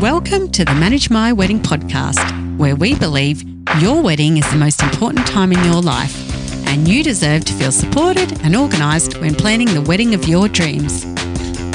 Welcome 0.00 0.50
to 0.52 0.64
the 0.64 0.74
Manage 0.76 1.10
My 1.10 1.30
Wedding 1.30 1.60
podcast, 1.60 2.56
where 2.56 2.74
we 2.74 2.94
believe 2.94 3.42
your 3.82 4.02
wedding 4.02 4.38
is 4.38 4.50
the 4.50 4.56
most 4.56 4.82
important 4.82 5.26
time 5.26 5.52
in 5.52 5.62
your 5.62 5.82
life, 5.82 6.16
and 6.66 6.88
you 6.88 7.04
deserve 7.04 7.44
to 7.44 7.52
feel 7.52 7.70
supported 7.70 8.40
and 8.40 8.56
organised 8.56 9.20
when 9.20 9.34
planning 9.34 9.68
the 9.74 9.82
wedding 9.82 10.14
of 10.14 10.26
your 10.26 10.48
dreams. 10.48 11.04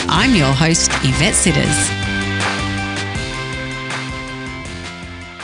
I'm 0.10 0.34
your 0.34 0.52
host, 0.52 0.90
Yvette 1.04 1.36
Sitters. 1.36 1.92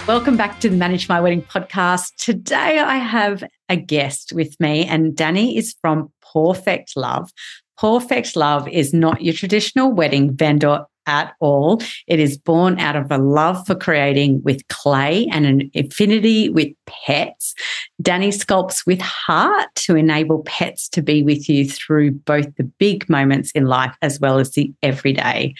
Welcome 0.08 0.36
back 0.36 0.60
to 0.62 0.70
the 0.70 0.76
Manage 0.76 1.08
My 1.08 1.22
Wedding 1.22 1.44
podcast. 1.44 2.16
Today 2.16 2.80
I 2.80 2.96
have 2.96 3.44
a 3.70 3.76
guest 3.76 4.34
with 4.34 4.60
me, 4.60 4.86
and 4.86 5.14
Dani 5.14 5.56
is 5.56 5.76
from 5.82 6.12
Pawfect 6.34 6.96
Love. 6.96 7.30
Pawfect 7.80 8.36
Love 8.36 8.68
is 8.68 8.92
not 8.92 9.22
your 9.22 9.36
traditional 9.36 9.92
wedding 9.92 10.36
vendor 10.36 10.86
at 11.12 11.34
all. 11.42 11.82
It 12.08 12.20
is 12.20 12.38
born 12.38 12.80
out 12.80 12.96
of 12.96 13.12
a 13.12 13.18
love 13.18 13.68
for 13.68 13.76
creating 13.76 14.42
with 14.44 14.66
clay 14.70 15.28
and 15.32 15.46
an 15.46 15.70
affinity 15.76 16.48
with 16.50 16.70
pets. 16.88 17.54
Dani 18.02 18.30
sculpts 18.30 18.86
with 18.88 19.02
heart 19.02 19.68
to 19.76 19.98
enable 19.98 20.42
pets 20.44 20.88
to 20.90 21.02
be 21.02 21.22
with 21.22 21.50
you 21.50 21.68
through 21.68 22.12
both 22.12 22.48
the 22.56 22.64
big 22.64 23.10
moments 23.10 23.52
in 23.52 23.66
life 23.66 23.96
as 24.02 24.20
well 24.22 24.40
as 24.40 24.52
the 24.52 24.74
everyday. 24.82 25.54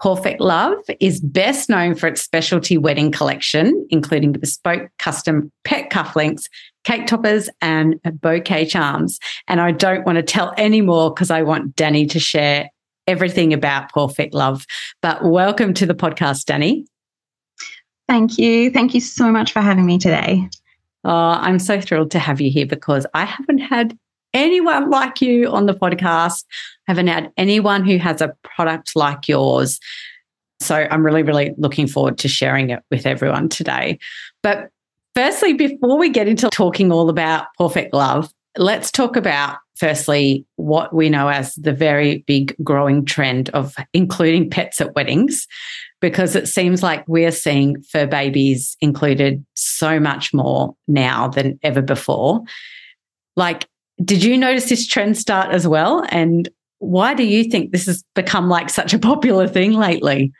Pawfect 0.00 0.40
Love 0.40 0.78
is 0.98 1.20
best 1.20 1.68
known 1.68 1.94
for 1.94 2.08
its 2.08 2.22
specialty 2.22 2.76
wedding 2.76 3.12
collection, 3.12 3.86
including 3.90 4.32
bespoke 4.32 4.88
custom 4.98 5.50
pet 5.64 5.90
cufflinks, 5.90 6.44
cake 6.84 7.06
toppers, 7.06 7.48
and 7.60 8.00
bouquet 8.20 8.66
charms. 8.66 9.18
And 9.46 9.60
I 9.60 9.70
don't 9.70 10.04
want 10.04 10.16
to 10.16 10.22
tell 10.22 10.54
any 10.56 10.80
more 10.80 11.12
because 11.12 11.30
I 11.30 11.42
want 11.42 11.76
Dani 11.76 12.10
to 12.10 12.18
share 12.18 12.68
everything 13.12 13.52
about 13.52 13.92
Pawfect 13.92 14.32
Love. 14.32 14.66
But 15.02 15.22
welcome 15.22 15.74
to 15.74 15.84
the 15.84 15.94
podcast, 15.94 16.46
Dani. 16.46 16.86
Thank 18.08 18.38
you. 18.38 18.70
Thank 18.70 18.94
you 18.94 19.00
so 19.00 19.30
much 19.30 19.52
for 19.52 19.60
having 19.60 19.84
me 19.84 19.98
today. 19.98 20.48
Oh, 21.04 21.10
I'm 21.10 21.58
so 21.58 21.78
thrilled 21.78 22.10
to 22.12 22.18
have 22.18 22.40
you 22.40 22.50
here 22.50 22.64
because 22.64 23.06
I 23.12 23.26
haven't 23.26 23.58
had 23.58 23.96
anyone 24.32 24.88
like 24.88 25.20
you 25.20 25.46
on 25.48 25.66
the 25.66 25.74
podcast. 25.74 26.44
I 26.88 26.92
haven't 26.92 27.08
had 27.08 27.30
anyone 27.36 27.84
who 27.84 27.98
has 27.98 28.22
a 28.22 28.34
product 28.42 28.96
like 28.96 29.28
yours. 29.28 29.78
So 30.60 30.88
I'm 30.90 31.04
really, 31.04 31.22
really 31.22 31.52
looking 31.58 31.86
forward 31.86 32.16
to 32.18 32.28
sharing 32.28 32.70
it 32.70 32.82
with 32.90 33.04
everyone 33.04 33.50
today. 33.50 33.98
But 34.42 34.70
firstly, 35.14 35.52
before 35.52 35.98
we 35.98 36.08
get 36.08 36.28
into 36.28 36.48
talking 36.48 36.90
all 36.90 37.10
about 37.10 37.48
Pawfect 37.60 37.92
Love, 37.92 38.32
let's 38.56 38.90
talk 38.90 39.16
about 39.16 39.58
firstly 39.82 40.46
what 40.54 40.94
we 40.94 41.10
know 41.10 41.26
as 41.26 41.56
the 41.56 41.72
very 41.72 42.18
big 42.28 42.54
growing 42.62 43.04
trend 43.04 43.50
of 43.50 43.74
including 43.92 44.48
pets 44.48 44.80
at 44.80 44.94
weddings 44.94 45.48
because 46.00 46.36
it 46.36 46.46
seems 46.46 46.84
like 46.84 47.02
we're 47.08 47.32
seeing 47.32 47.82
fur 47.90 48.06
babies 48.06 48.76
included 48.80 49.44
so 49.54 49.98
much 49.98 50.32
more 50.32 50.76
now 50.86 51.26
than 51.26 51.58
ever 51.64 51.82
before. 51.82 52.40
Like 53.34 53.66
did 54.04 54.22
you 54.22 54.38
notice 54.38 54.68
this 54.68 54.86
trend 54.86 55.18
start 55.18 55.50
as 55.50 55.66
well? 55.66 56.06
And 56.10 56.48
why 56.78 57.12
do 57.12 57.24
you 57.24 57.42
think 57.50 57.72
this 57.72 57.86
has 57.86 58.04
become 58.14 58.48
like 58.48 58.70
such 58.70 58.94
a 58.94 59.00
popular 59.00 59.48
thing 59.48 59.72
lately 59.72 60.32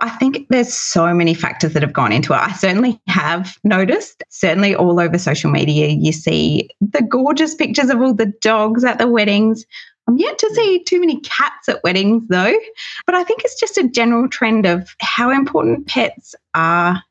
I 0.00 0.08
think 0.10 0.46
there's 0.48 0.72
so 0.72 1.12
many 1.12 1.34
factors 1.34 1.74
that 1.74 1.82
have 1.82 1.92
gone 1.92 2.12
into 2.12 2.32
it. 2.32 2.36
I 2.36 2.52
certainly 2.52 3.00
have 3.08 3.58
noticed, 3.62 4.22
certainly 4.30 4.74
all 4.74 4.98
over 4.98 5.18
social 5.18 5.50
media, 5.50 5.88
you 5.88 6.12
see 6.12 6.70
the 6.80 7.02
gorgeous 7.02 7.54
pictures 7.54 7.90
of 7.90 8.00
all 8.00 8.14
the 8.14 8.32
dogs 8.40 8.84
at 8.84 8.98
the 8.98 9.06
weddings. 9.06 9.66
I'm 10.08 10.16
yet 10.16 10.38
to 10.38 10.50
see 10.54 10.82
too 10.84 10.98
many 10.98 11.20
cats 11.20 11.68
at 11.68 11.84
weddings 11.84 12.24
though, 12.28 12.54
but 13.06 13.14
I 13.14 13.22
think 13.22 13.44
it's 13.44 13.60
just 13.60 13.76
a 13.76 13.88
general 13.88 14.28
trend 14.28 14.66
of 14.66 14.94
how 15.00 15.30
important 15.30 15.86
pets 15.86 16.34
are 16.54 17.02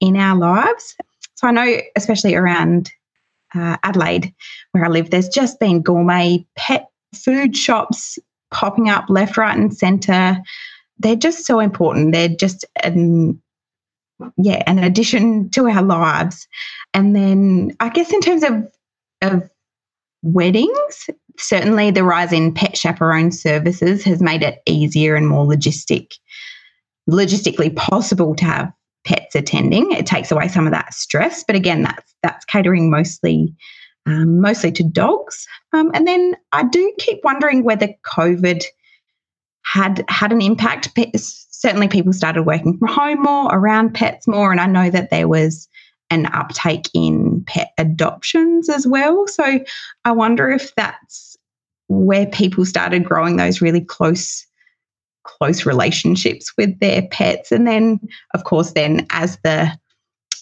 in 0.00 0.16
our 0.16 0.36
lives. 0.36 0.96
So 1.34 1.48
I 1.48 1.50
know, 1.50 1.78
especially 1.96 2.34
around 2.34 2.92
uh, 3.54 3.76
Adelaide, 3.82 4.32
where 4.72 4.84
I 4.84 4.88
live, 4.88 5.10
there's 5.10 5.28
just 5.28 5.58
been 5.58 5.82
gourmet 5.82 6.46
pet 6.56 6.88
food 7.14 7.56
shops 7.56 8.18
popping 8.52 8.88
up 8.88 9.08
left, 9.08 9.36
right, 9.36 9.56
and 9.56 9.76
centre 9.76 10.38
they're 11.00 11.16
just 11.16 11.46
so 11.46 11.60
important. 11.60 12.12
They're 12.12 12.28
just 12.28 12.64
an 12.82 13.40
yeah, 14.36 14.62
an 14.66 14.78
addition 14.78 15.48
to 15.50 15.66
our 15.66 15.82
lives. 15.82 16.46
And 16.92 17.16
then 17.16 17.74
I 17.80 17.88
guess 17.88 18.12
in 18.12 18.20
terms 18.20 18.44
of 18.44 18.68
of 19.22 19.50
weddings, 20.22 21.10
certainly 21.38 21.90
the 21.90 22.04
rise 22.04 22.32
in 22.32 22.52
pet 22.52 22.76
chaperone 22.76 23.32
services 23.32 24.04
has 24.04 24.20
made 24.20 24.42
it 24.42 24.62
easier 24.66 25.14
and 25.14 25.26
more 25.26 25.46
logistic 25.46 26.14
logistically 27.08 27.74
possible 27.74 28.36
to 28.36 28.44
have 28.44 28.72
pets 29.04 29.34
attending. 29.34 29.90
It 29.92 30.06
takes 30.06 30.30
away 30.30 30.48
some 30.48 30.66
of 30.66 30.72
that 30.72 30.92
stress, 30.92 31.42
but 31.44 31.56
again, 31.56 31.82
that's 31.82 32.14
that's 32.22 32.44
catering 32.44 32.90
mostly 32.90 33.54
um, 34.06 34.40
mostly 34.40 34.72
to 34.72 34.82
dogs. 34.82 35.46
Um, 35.72 35.90
and 35.94 36.06
then 36.06 36.34
I 36.52 36.64
do 36.64 36.92
keep 36.98 37.20
wondering 37.24 37.64
whether 37.64 37.88
COVID 38.04 38.64
had 39.70 40.04
had 40.08 40.32
an 40.32 40.42
impact. 40.42 40.88
Certainly, 41.16 41.88
people 41.88 42.12
started 42.12 42.42
working 42.42 42.76
from 42.76 42.88
home 42.88 43.22
more, 43.22 43.54
around 43.54 43.94
pets 43.94 44.26
more, 44.26 44.50
and 44.50 44.60
I 44.60 44.66
know 44.66 44.90
that 44.90 45.10
there 45.10 45.28
was 45.28 45.68
an 46.10 46.26
uptake 46.26 46.88
in 46.92 47.44
pet 47.46 47.70
adoptions 47.78 48.68
as 48.68 48.84
well. 48.84 49.28
So 49.28 49.60
I 50.04 50.10
wonder 50.10 50.50
if 50.50 50.74
that's 50.74 51.36
where 51.86 52.26
people 52.26 52.64
started 52.64 53.04
growing 53.04 53.36
those 53.36 53.60
really 53.60 53.80
close 53.80 54.44
close 55.22 55.66
relationships 55.66 56.52
with 56.56 56.80
their 56.80 57.02
pets 57.08 57.52
and 57.52 57.66
then 57.66 58.00
of 58.34 58.44
course 58.44 58.72
then 58.72 59.06
as 59.10 59.38
the 59.44 59.70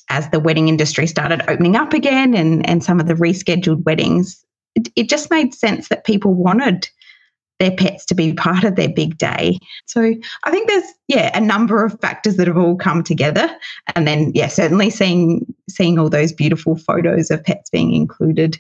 as 0.09 0.31
the 0.31 0.39
wedding 0.39 0.69
industry 0.69 1.07
started 1.07 1.43
opening 1.49 1.75
up 1.75 1.93
again 1.93 2.33
and 2.33 2.67
and 2.67 2.85
some 2.85 3.01
of 3.01 3.09
the 3.09 3.15
rescheduled 3.15 3.83
weddings 3.85 4.45
it, 4.77 4.89
it 4.95 5.09
just 5.09 5.31
made 5.31 5.53
sense 5.53 5.89
that 5.89 6.05
people 6.05 6.33
wanted 6.33 6.89
their 7.59 7.73
pets 7.73 8.05
to 8.07 8.15
be 8.15 8.33
part 8.47 8.65
of 8.65 8.77
their 8.77 8.89
big 8.89 9.19
day. 9.19 9.59
So 9.87 10.15
I 10.45 10.51
think 10.51 10.69
there's 10.69 10.93
yeah 11.09 11.37
a 11.37 11.41
number 11.41 11.85
of 11.85 11.99
factors 12.01 12.37
that 12.37 12.47
have 12.47 12.59
all 12.59 12.77
come 12.77 13.03
together, 13.03 13.49
and 13.95 14.07
then 14.07 14.33
yeah 14.35 14.49
certainly 14.49 14.91
seeing 14.91 15.47
seeing 15.69 15.99
all 15.99 16.09
those 16.09 16.33
beautiful 16.33 16.77
photos 16.77 17.31
of 17.31 17.45
pets 17.45 17.71
being 17.71 17.93
included 17.93 18.59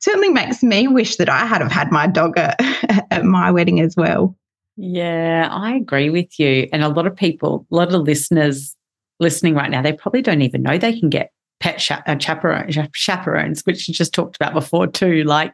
certainly 0.00 0.28
makes 0.28 0.62
me 0.62 0.86
wish 0.86 1.16
that 1.16 1.28
I 1.28 1.44
had 1.44 1.60
have 1.60 1.72
had 1.72 1.90
my 1.90 2.06
dog 2.06 2.38
at, 2.38 2.56
at 3.10 3.24
my 3.24 3.50
wedding 3.50 3.80
as 3.80 3.96
well. 3.96 4.36
Yeah, 4.76 5.48
I 5.50 5.74
agree 5.74 6.08
with 6.08 6.38
you, 6.38 6.68
and 6.72 6.84
a 6.84 6.88
lot 6.88 7.06
of 7.06 7.16
people, 7.16 7.66
a 7.70 7.74
lot 7.74 7.92
of 7.92 8.02
listeners 8.02 8.76
listening 9.18 9.54
right 9.54 9.70
now, 9.70 9.82
they 9.82 9.92
probably 9.92 10.22
don't 10.22 10.42
even 10.42 10.62
know 10.62 10.78
they 10.78 10.98
can 10.98 11.10
get 11.10 11.32
pet 11.60 11.78
cha- 11.78 12.02
uh, 12.06 12.16
chaperone, 12.16 12.70
chaperones, 12.94 13.62
which 13.62 13.88
you 13.88 13.94
just 13.94 14.14
talked 14.14 14.36
about 14.36 14.54
before 14.54 14.86
too. 14.86 15.24
Like, 15.24 15.52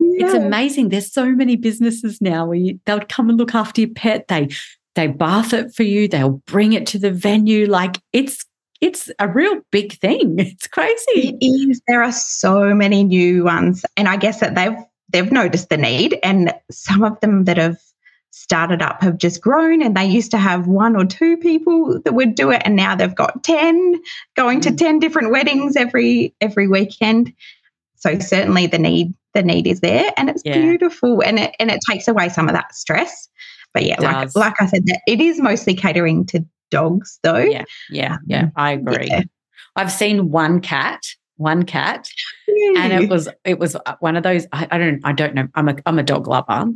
yeah. 0.00 0.26
it's 0.26 0.34
amazing. 0.34 0.88
There's 0.88 1.12
so 1.12 1.26
many 1.30 1.56
businesses 1.56 2.20
now 2.20 2.46
where 2.46 2.56
you, 2.56 2.80
they'll 2.86 3.00
come 3.08 3.28
and 3.28 3.38
look 3.38 3.54
after 3.54 3.82
your 3.82 3.90
pet. 3.90 4.28
They 4.28 4.48
they 4.94 5.08
bath 5.08 5.52
it 5.52 5.74
for 5.74 5.82
you. 5.82 6.06
They'll 6.06 6.42
bring 6.46 6.72
it 6.72 6.86
to 6.88 6.98
the 6.98 7.10
venue. 7.10 7.66
Like, 7.66 8.00
it's 8.12 8.44
it's 8.80 9.10
a 9.18 9.28
real 9.28 9.60
big 9.70 9.98
thing. 9.98 10.36
It's 10.38 10.66
crazy. 10.66 11.36
It 11.40 11.44
is. 11.44 11.80
There 11.88 12.02
are 12.02 12.12
so 12.12 12.74
many 12.74 13.04
new 13.04 13.44
ones, 13.44 13.84
and 13.96 14.08
I 14.08 14.16
guess 14.16 14.40
that 14.40 14.54
they've 14.54 14.76
they've 15.10 15.32
noticed 15.32 15.68
the 15.68 15.76
need, 15.76 16.18
and 16.22 16.52
some 16.70 17.02
of 17.02 17.18
them 17.20 17.44
that 17.44 17.56
have 17.56 17.78
started 18.34 18.82
up 18.82 19.00
have 19.00 19.16
just 19.16 19.40
grown 19.40 19.80
and 19.80 19.96
they 19.96 20.04
used 20.04 20.32
to 20.32 20.38
have 20.38 20.66
one 20.66 20.96
or 20.96 21.04
two 21.04 21.36
people 21.36 22.00
that 22.04 22.14
would 22.14 22.34
do 22.34 22.50
it 22.50 22.60
and 22.64 22.74
now 22.74 22.96
they've 22.96 23.14
got 23.14 23.44
10 23.44 23.94
going 24.34 24.60
to 24.60 24.70
mm. 24.70 24.76
10 24.76 24.98
different 24.98 25.30
weddings 25.30 25.76
every 25.76 26.34
every 26.40 26.66
weekend. 26.66 27.32
So 27.94 28.18
certainly 28.18 28.66
the 28.66 28.78
need 28.78 29.14
the 29.34 29.42
need 29.44 29.68
is 29.68 29.80
there 29.80 30.12
and 30.16 30.28
it's 30.28 30.42
yeah. 30.44 30.60
beautiful 30.60 31.22
and 31.22 31.38
it 31.38 31.54
and 31.60 31.70
it 31.70 31.78
takes 31.88 32.08
away 32.08 32.28
some 32.28 32.48
of 32.48 32.54
that 32.54 32.74
stress. 32.74 33.28
But 33.72 33.84
yeah 33.84 34.00
like 34.00 34.34
like 34.34 34.60
I 34.60 34.66
said 34.66 34.82
it 35.06 35.20
is 35.20 35.40
mostly 35.40 35.74
catering 35.74 36.26
to 36.26 36.44
dogs 36.72 37.20
though. 37.22 37.38
Yeah 37.38 37.64
yeah 37.88 38.16
yeah 38.26 38.42
um, 38.42 38.52
I 38.56 38.72
agree. 38.72 39.06
yeah. 39.06 39.22
I've 39.76 39.92
seen 39.92 40.32
one 40.32 40.60
cat 40.60 41.00
one 41.36 41.62
cat 41.62 42.08
and 42.48 42.92
it 42.92 43.08
was 43.08 43.28
it 43.44 43.60
was 43.60 43.76
one 44.00 44.16
of 44.16 44.24
those 44.24 44.44
I, 44.52 44.66
I 44.72 44.78
don't 44.78 45.00
I 45.04 45.12
don't 45.12 45.34
know 45.36 45.46
I'm 45.54 45.68
a 45.68 45.76
I'm 45.86 46.00
a 46.00 46.02
dog 46.02 46.26
lover 46.26 46.66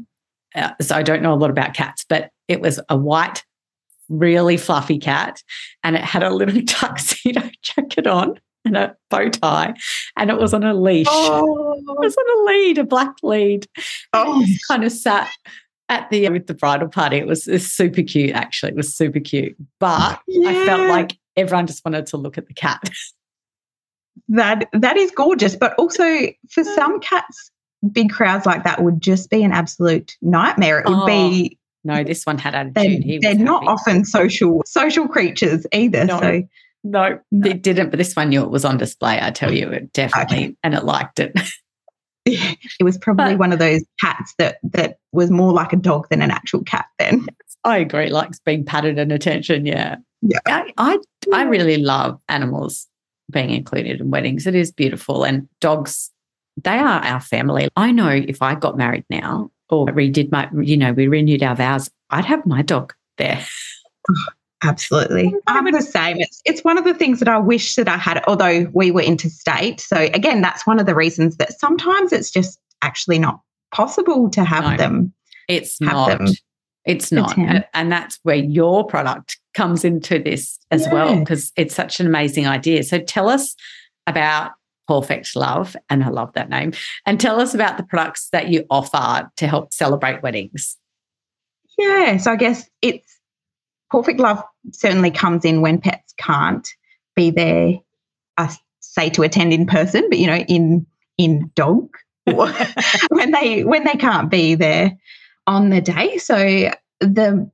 uh, 0.55 0.73
so 0.81 0.97
I 0.97 1.03
don't 1.03 1.23
know 1.23 1.33
a 1.33 1.37
lot 1.37 1.51
about 1.51 1.75
cats, 1.75 2.05
but 2.09 2.31
it 2.49 2.61
was 2.61 2.81
a 2.89 2.97
white, 2.97 3.45
really 4.09 4.57
fluffy 4.57 4.99
cat, 4.99 5.43
and 5.85 5.97
it 5.97 6.03
had 6.03 6.23
a 6.23 6.31
little 6.31 6.63
tuxedo 6.67 7.43
jacket 7.63 8.07
on 8.07 8.41
and 8.65 8.77
a 8.77 8.97
bow 9.11 9.29
tie, 9.29 9.75
and 10.17 10.31
it 10.31 10.39
was 10.39 10.55
on 10.55 10.65
a 10.65 10.75
leash. 10.75 11.07
Oh. 11.11 11.65
It 11.89 11.99
was 12.01 12.17
on 12.17 12.41
a 12.41 12.53
lead, 12.53 12.79
a 12.79 12.85
black 12.85 13.15
lead. 13.23 13.67
Oh, 14.13 14.45
kind 14.69 14.85
of 14.85 14.93
sat 14.93 15.31
at 15.89 16.11
the 16.11 16.29
with 16.29 16.47
the 16.47 16.55
bridal 16.55 16.89
party. 16.89 17.17
It 17.17 17.27
was, 17.27 17.49
it 17.49 17.53
was 17.53 17.73
super 17.73 18.03
cute, 18.03 18.35
actually. 18.35 18.73
It 18.73 18.77
was 18.77 18.95
super 18.95 19.21
cute, 19.21 19.57
but 19.81 20.21
yeah. 20.27 20.51
I 20.51 20.67
felt 20.67 20.89
like 20.89 21.19
everyone 21.37 21.67
just 21.67 21.85
wanted 21.85 22.07
to 22.07 22.17
look 22.17 22.37
at 22.37 22.47
the 22.47 22.55
cat. 22.55 22.83
That 24.31 24.69
that 24.73 24.97
is 24.97 25.11
gorgeous, 25.13 25.57
but 25.57 25.75
also 25.79 26.27
for 26.51 26.65
some 26.65 27.01
cats, 27.01 27.51
big 27.93 28.11
crowds 28.11 28.47
like 28.47 28.65
that 28.65 28.83
would 28.83 29.01
just 29.01 29.31
be 29.31 29.43
an 29.43 29.53
absolute 29.53 30.17
nightmare. 30.23 30.81
It 30.81 30.89
would 30.89 30.99
oh, 30.99 31.07
be 31.07 31.59
no, 31.85 32.03
this 32.05 32.25
one 32.25 32.39
had 32.39 32.55
attitude. 32.55 33.23
They're, 33.23 33.35
they're 33.35 33.45
not 33.45 33.67
often 33.67 34.05
social 34.05 34.63
social 34.67 35.09
creatures 35.09 35.67
either. 35.73 36.05
No. 36.05 36.21
So 36.21 36.43
no, 36.85 37.19
No. 37.31 37.51
it 37.51 37.63
didn't. 37.63 37.91
But 37.91 37.99
this 37.99 38.15
one 38.15 38.29
knew 38.31 38.43
it 38.43 38.51
was 38.51 38.65
on 38.65 38.77
display. 38.79 39.19
I 39.21 39.31
tell 39.31 39.53
you, 39.53 39.71
it 39.71 39.93
definitely, 39.93 40.37
Okay. 40.37 40.57
and 40.63 40.75
it 40.75 40.85
liked 40.85 41.19
it. 41.21 41.33
it 42.27 42.83
was 42.83 42.99
probably 42.99 43.35
But- 43.35 43.39
one 43.39 43.53
of 43.53 43.59
those 43.59 43.85
cats 44.01 44.35
that 44.39 44.59
that 44.65 44.99
was 45.13 45.31
more 45.31 45.53
like 45.53 45.73
a 45.73 45.77
dog 45.77 46.09
than 46.11 46.23
an 46.23 46.31
actual 46.31 46.63
cat. 46.63 46.87
Then 46.99 47.27
I 47.65 47.79
agree. 47.79 48.11
Likes 48.11 48.39
being 48.41 48.65
patted 48.65 48.99
and 48.99 49.13
attention. 49.13 49.67
Yeah, 49.67 49.97
Yeah. 50.23 50.39
I, 50.47 50.73
I, 50.79 50.99
I 51.33 51.43
really 51.45 51.79
love 51.79 52.21
animals 52.29 52.87
being 53.31 53.51
included 53.51 54.01
in 54.01 54.11
weddings. 54.11 54.47
It 54.47 54.55
is 54.55 54.73
beautiful, 54.73 55.25
and 55.25 55.49
dogs. 55.61 56.11
They 56.65 56.79
are 56.79 57.01
our 57.05 57.21
family. 57.21 57.69
I 57.77 57.93
know 57.93 58.09
if 58.09 58.43
I 58.43 58.55
got 58.55 58.77
married 58.77 59.05
now 59.11 59.51
or 59.69 59.87
redid 59.87 60.31
my, 60.33 60.49
you 60.63 60.77
know, 60.77 60.93
we 60.93 61.09
renewed 61.09 61.43
our 61.43 61.55
vows, 61.55 61.91
I'd 62.11 62.25
have 62.25 62.45
my 62.47 62.63
dog 62.63 62.95
there. 63.19 63.45
Absolutely. 64.65 65.33
I 65.47 65.59
I'm 65.59 65.65
would- 65.65 65.75
the 65.75 65.83
same. 65.83 66.17
It's 66.19 66.43
it's 66.45 66.63
one 66.65 66.79
of 66.79 66.85
the 66.85 66.95
things 66.95 67.21
that 67.21 67.29
I 67.29 67.39
wish 67.39 67.77
that 67.77 67.89
I 67.89 67.97
had, 67.97 68.23
although 68.27 68.67
we 68.73 68.91
were 68.91 69.03
interstate. 69.03 69.81
So 69.81 69.97
again, 69.97 70.41
that's 70.41 70.67
one 70.67 70.81
of 70.81 70.87
the 70.87 70.97
reasons 70.97 71.37
that 71.37 71.59
sometimes 71.61 72.13
it's 72.13 72.31
just 72.31 72.59
actually 72.83 73.21
not 73.21 73.41
possible 73.73 74.29
to 74.31 74.43
have 74.45 74.65
No. 74.65 74.77
them. 74.77 75.13
It's 75.49 75.79
Have 75.81 75.93
not. 75.93 76.19
them. 76.19 76.27
It's 76.85 77.13
not. 77.13 77.35
him. 77.35 77.49
And, 77.49 77.65
and 77.75 77.93
that's 77.93 78.19
where 78.25 78.37
your 78.37 78.85
product 78.85 79.39
comes 79.55 79.85
into 79.85 80.19
this 80.19 80.59
as 80.71 80.89
well, 80.91 81.19
because 81.21 81.53
it's 81.57 81.75
such 81.75 82.01
an 82.01 82.07
amazing 82.07 82.47
idea. 82.49 82.83
So 82.83 82.99
tell 82.99 83.29
us 83.29 83.55
about 84.07 84.53
Pawfect 84.89 85.37
Love, 85.37 85.77
and 85.91 86.03
I 86.03 86.09
love 86.09 86.33
that 86.35 86.49
name, 86.49 86.73
and 87.07 87.21
tell 87.21 87.41
us 87.41 87.55
about 87.55 87.77
the 87.77 87.83
products 87.83 88.29
that 88.33 88.49
you 88.49 88.65
offer 88.71 89.31
to 89.37 89.47
help 89.47 89.73
celebrate 89.73 90.23
weddings. 90.23 90.77
Yeah. 91.77 92.17
So 92.17 92.33
I 92.33 92.37
guess 92.37 92.69
it's 92.83 93.19
Pawfect 93.93 94.19
Love 94.19 94.43
certainly 94.73 95.11
comes 95.11 95.45
in 95.45 95.61
when 95.61 95.81
pets 95.81 96.13
can't 96.19 96.69
be 97.17 97.31
there, 97.31 97.79
I 98.37 98.55
say 98.81 99.11
to 99.11 99.23
attend 99.23 99.53
in 99.53 99.67
person, 99.67 100.09
but 100.09 100.19
you 100.19 100.27
know, 100.27 100.37
in 100.37 100.87
in 101.17 101.51
dog 101.55 101.89
when 103.11 103.31
they 103.33 103.65
when 103.65 103.85
they 103.85 103.95
can't 103.95 104.31
be 104.31 104.55
there 104.55 104.97
on 105.47 105.71
the 105.71 105.81
day. 105.81 106.19
So 106.19 106.71
the 107.01 107.51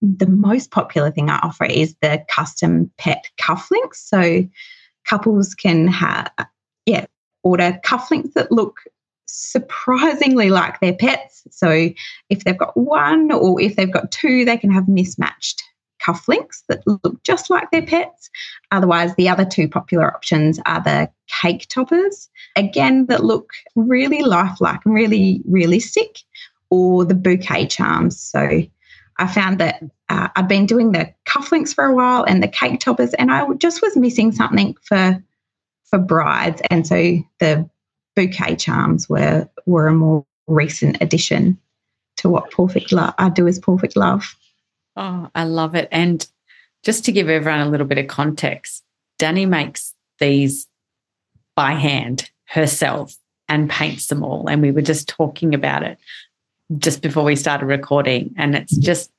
the 0.00 0.26
most 0.26 0.70
popular 0.70 1.10
thing 1.10 1.30
I 1.30 1.38
offer 1.38 1.64
is 1.64 1.96
the 2.00 2.24
custom 2.28 2.90
pet 2.98 3.24
cufflinks. 3.40 3.96
So 3.96 4.46
couples 5.06 5.54
can 5.54 5.88
have 5.88 6.30
yeah, 6.88 7.04
order 7.42 7.78
cufflinks 7.84 8.32
that 8.32 8.50
look 8.50 8.80
surprisingly 9.26 10.48
like 10.48 10.80
their 10.80 10.94
pets. 10.94 11.46
So 11.50 11.90
if 12.30 12.44
they've 12.44 12.56
got 12.56 12.76
one 12.76 13.30
or 13.30 13.60
if 13.60 13.76
they've 13.76 13.92
got 13.92 14.10
two, 14.10 14.46
they 14.46 14.56
can 14.56 14.70
have 14.70 14.88
mismatched 14.88 15.62
cufflinks 16.02 16.62
that 16.68 16.82
look 16.86 17.22
just 17.24 17.50
like 17.50 17.70
their 17.70 17.84
pets. 17.84 18.30
Otherwise, 18.70 19.14
the 19.16 19.28
other 19.28 19.44
two 19.44 19.68
popular 19.68 20.06
options 20.06 20.58
are 20.64 20.82
the 20.82 21.10
cake 21.42 21.66
toppers, 21.68 22.30
again, 22.56 23.04
that 23.06 23.24
look 23.24 23.50
really 23.74 24.22
lifelike 24.22 24.80
and 24.86 24.94
really 24.94 25.42
realistic, 25.46 26.20
or 26.70 27.04
the 27.04 27.14
bouquet 27.14 27.66
charms. 27.66 28.18
So 28.18 28.62
I 29.18 29.26
found 29.26 29.58
that 29.58 29.82
uh, 30.08 30.28
I'd 30.36 30.48
been 30.48 30.64
doing 30.64 30.92
the 30.92 31.12
cufflinks 31.26 31.74
for 31.74 31.84
a 31.84 31.94
while 31.94 32.24
and 32.24 32.42
the 32.42 32.48
cake 32.48 32.80
toppers, 32.80 33.12
and 33.14 33.30
I 33.30 33.46
just 33.54 33.82
was 33.82 33.94
missing 33.96 34.32
something 34.32 34.74
for 34.82 35.22
for 35.90 35.98
brides, 35.98 36.62
and 36.70 36.86
so 36.86 37.18
the 37.40 37.68
bouquet 38.16 38.56
charms 38.56 39.08
were 39.08 39.48
were 39.66 39.86
a 39.86 39.94
more 39.94 40.24
recent 40.46 40.98
addition 41.00 41.58
to 42.16 42.28
what 42.28 42.50
Pawfect 42.50 42.92
Love 42.92 43.14
I 43.18 43.28
do 43.28 43.46
is 43.46 43.60
Pawfect 43.60 43.96
Love. 43.96 44.36
Oh, 44.96 45.30
I 45.34 45.44
love 45.44 45.74
it. 45.74 45.88
And 45.92 46.26
just 46.82 47.04
to 47.04 47.12
give 47.12 47.28
everyone 47.28 47.60
a 47.60 47.68
little 47.68 47.86
bit 47.86 47.98
of 47.98 48.08
context, 48.08 48.82
Dani 49.20 49.48
makes 49.48 49.94
these 50.18 50.66
by 51.54 51.72
hand 51.72 52.30
herself 52.46 53.14
and 53.48 53.70
paints 53.70 54.08
them 54.08 54.24
all. 54.24 54.48
And 54.48 54.62
we 54.62 54.70
were 54.70 54.82
just 54.82 55.08
talking 55.08 55.54
about 55.54 55.82
it 55.82 55.98
just 56.78 57.02
before 57.02 57.24
we 57.24 57.36
started 57.36 57.66
recording. 57.66 58.34
And 58.36 58.54
it's 58.54 58.76
just 58.76 59.10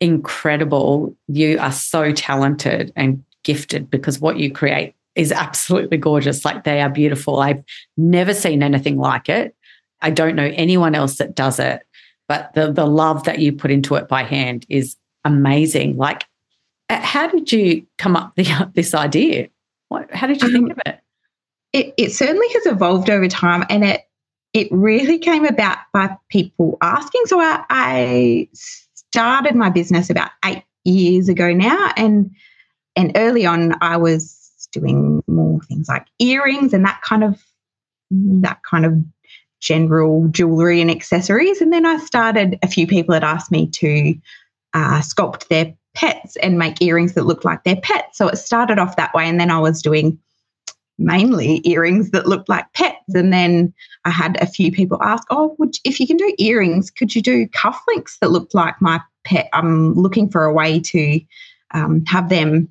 incredible. 0.00 1.16
You 1.28 1.58
are 1.58 1.72
so 1.72 2.12
talented 2.12 2.92
and 2.96 3.24
gifted 3.42 3.90
because 3.90 4.20
what 4.20 4.38
you 4.38 4.50
create 4.50 4.94
is 5.14 5.32
absolutely 5.32 5.96
gorgeous. 5.96 6.44
Like 6.44 6.64
they 6.64 6.80
are 6.80 6.88
beautiful. 6.88 7.40
I've 7.40 7.62
never 7.96 8.34
seen 8.34 8.62
anything 8.62 8.98
like 8.98 9.28
it. 9.28 9.54
I 10.00 10.10
don't 10.10 10.36
know 10.36 10.52
anyone 10.54 10.94
else 10.94 11.16
that 11.16 11.34
does 11.34 11.58
it, 11.58 11.86
but 12.28 12.52
the 12.54 12.72
the 12.72 12.86
love 12.86 13.24
that 13.24 13.38
you 13.38 13.52
put 13.52 13.70
into 13.70 13.94
it 13.94 14.08
by 14.08 14.22
hand 14.22 14.66
is 14.68 14.96
amazing. 15.24 15.96
Like, 15.96 16.26
how 16.90 17.28
did 17.28 17.50
you 17.52 17.86
come 17.98 18.16
up 18.16 18.34
with 18.36 18.74
this 18.74 18.94
idea? 18.94 19.48
What, 19.88 20.12
how 20.12 20.26
did 20.26 20.42
you 20.42 20.50
think 20.50 20.64
um, 20.64 20.70
of 20.72 20.78
it? 20.86 21.00
It, 21.72 21.94
it 21.96 22.12
certainly 22.12 22.46
has 22.52 22.66
evolved 22.66 23.10
over 23.10 23.28
time, 23.28 23.64
and 23.70 23.84
it 23.84 24.02
it 24.52 24.68
really 24.70 25.18
came 25.18 25.44
about 25.44 25.78
by 25.92 26.16
people 26.28 26.78
asking. 26.80 27.22
So 27.26 27.40
I, 27.40 27.64
I 27.68 28.48
started 28.52 29.56
my 29.56 29.70
business 29.70 30.10
about 30.10 30.30
eight 30.44 30.62
years 30.84 31.28
ago 31.28 31.52
now, 31.52 31.92
and 31.96 32.30
and 32.96 33.12
early 33.16 33.46
on 33.46 33.74
I 33.80 33.96
was 33.96 34.43
doing 34.74 35.22
more 35.26 35.60
things 35.62 35.88
like 35.88 36.06
earrings 36.18 36.74
and 36.74 36.84
that 36.84 37.00
kind 37.02 37.24
of 37.24 37.42
that 38.10 38.62
kind 38.68 38.84
of 38.84 38.98
general 39.60 40.28
jewelry 40.28 40.80
and 40.80 40.90
accessories. 40.90 41.60
And 41.60 41.72
then 41.72 41.86
I 41.86 41.96
started. 41.98 42.58
A 42.62 42.68
few 42.68 42.86
people 42.86 43.14
had 43.14 43.24
asked 43.24 43.50
me 43.50 43.66
to 43.68 44.14
uh, 44.74 45.00
sculpt 45.00 45.48
their 45.48 45.74
pets 45.94 46.36
and 46.36 46.58
make 46.58 46.82
earrings 46.82 47.14
that 47.14 47.24
looked 47.24 47.44
like 47.44 47.64
their 47.64 47.76
pets. 47.76 48.18
So 48.18 48.28
it 48.28 48.36
started 48.36 48.78
off 48.78 48.96
that 48.96 49.14
way, 49.14 49.28
and 49.28 49.40
then 49.40 49.50
I 49.50 49.58
was 49.58 49.82
doing 49.82 50.18
mainly 50.98 51.60
earrings 51.64 52.10
that 52.10 52.28
looked 52.28 52.48
like 52.48 52.72
pets. 52.74 53.14
And 53.14 53.32
then 53.32 53.72
I 54.04 54.10
had 54.10 54.40
a 54.40 54.46
few 54.46 54.70
people 54.70 55.02
ask, 55.02 55.26
"Oh, 55.30 55.56
would 55.58 55.76
if 55.84 55.98
you 55.98 56.06
can 56.06 56.16
do 56.16 56.34
earrings, 56.38 56.90
could 56.90 57.14
you 57.14 57.22
do 57.22 57.48
cufflinks 57.48 58.18
that 58.20 58.30
looked 58.30 58.54
like 58.54 58.80
my 58.80 59.00
pet?" 59.24 59.48
I'm 59.52 59.94
looking 59.94 60.28
for 60.28 60.44
a 60.44 60.52
way 60.52 60.80
to 60.80 61.20
um, 61.72 62.04
have 62.06 62.28
them 62.28 62.68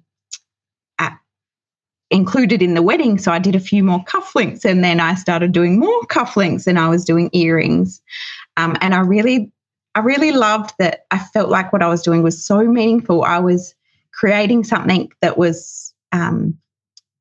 included 2.14 2.62
in 2.62 2.76
the 2.76 2.82
wedding. 2.84 3.18
So 3.18 3.32
I 3.32 3.40
did 3.40 3.56
a 3.56 3.60
few 3.60 3.84
more 3.84 4.04
cufflinks, 4.06 4.64
and 4.64 4.84
then 4.84 5.00
I 5.00 5.16
started 5.16 5.52
doing 5.52 5.80
more 5.80 6.02
cufflinks, 6.04 6.68
and 6.68 6.80
I 6.80 6.88
was 6.88 7.04
doing 7.04 7.30
earrings. 7.34 8.02
Um, 8.56 8.78
and 8.82 8.94
I 8.94 9.00
really, 9.00 9.52
I 9.96 10.00
really 10.00 10.32
loved 10.32 10.74
that. 10.78 11.06
I 11.10 11.18
felt 11.18 11.50
like 11.50 11.74
what 11.74 11.82
I 11.82 11.90
was 11.90 12.04
doing 12.04 12.22
was 12.22 12.46
so 12.46 12.64
meaningful. 12.64 13.24
I 13.24 13.40
was 13.40 13.74
creating 14.14 14.64
something 14.64 15.12
that 15.22 15.38
was 15.38 15.94
um, 16.12 16.58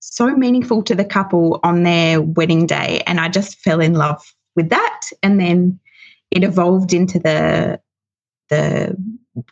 so 0.01 0.37
meaningful 0.37 0.83
to 0.83 0.95
the 0.95 1.07
couple 1.07 1.59
on 1.65 1.83
their 1.83 2.21
wedding 2.21 2.67
day, 2.67 3.03
and 3.07 3.19
I 3.19 3.31
just 3.31 3.59
fell 3.61 3.81
in 3.81 3.95
love 3.95 4.23
with 4.55 4.69
that. 4.69 5.01
And 5.23 5.41
then 5.41 5.81
it 6.31 6.45
evolved 6.45 6.93
into 6.93 7.19
the 7.19 7.81
the 8.51 8.95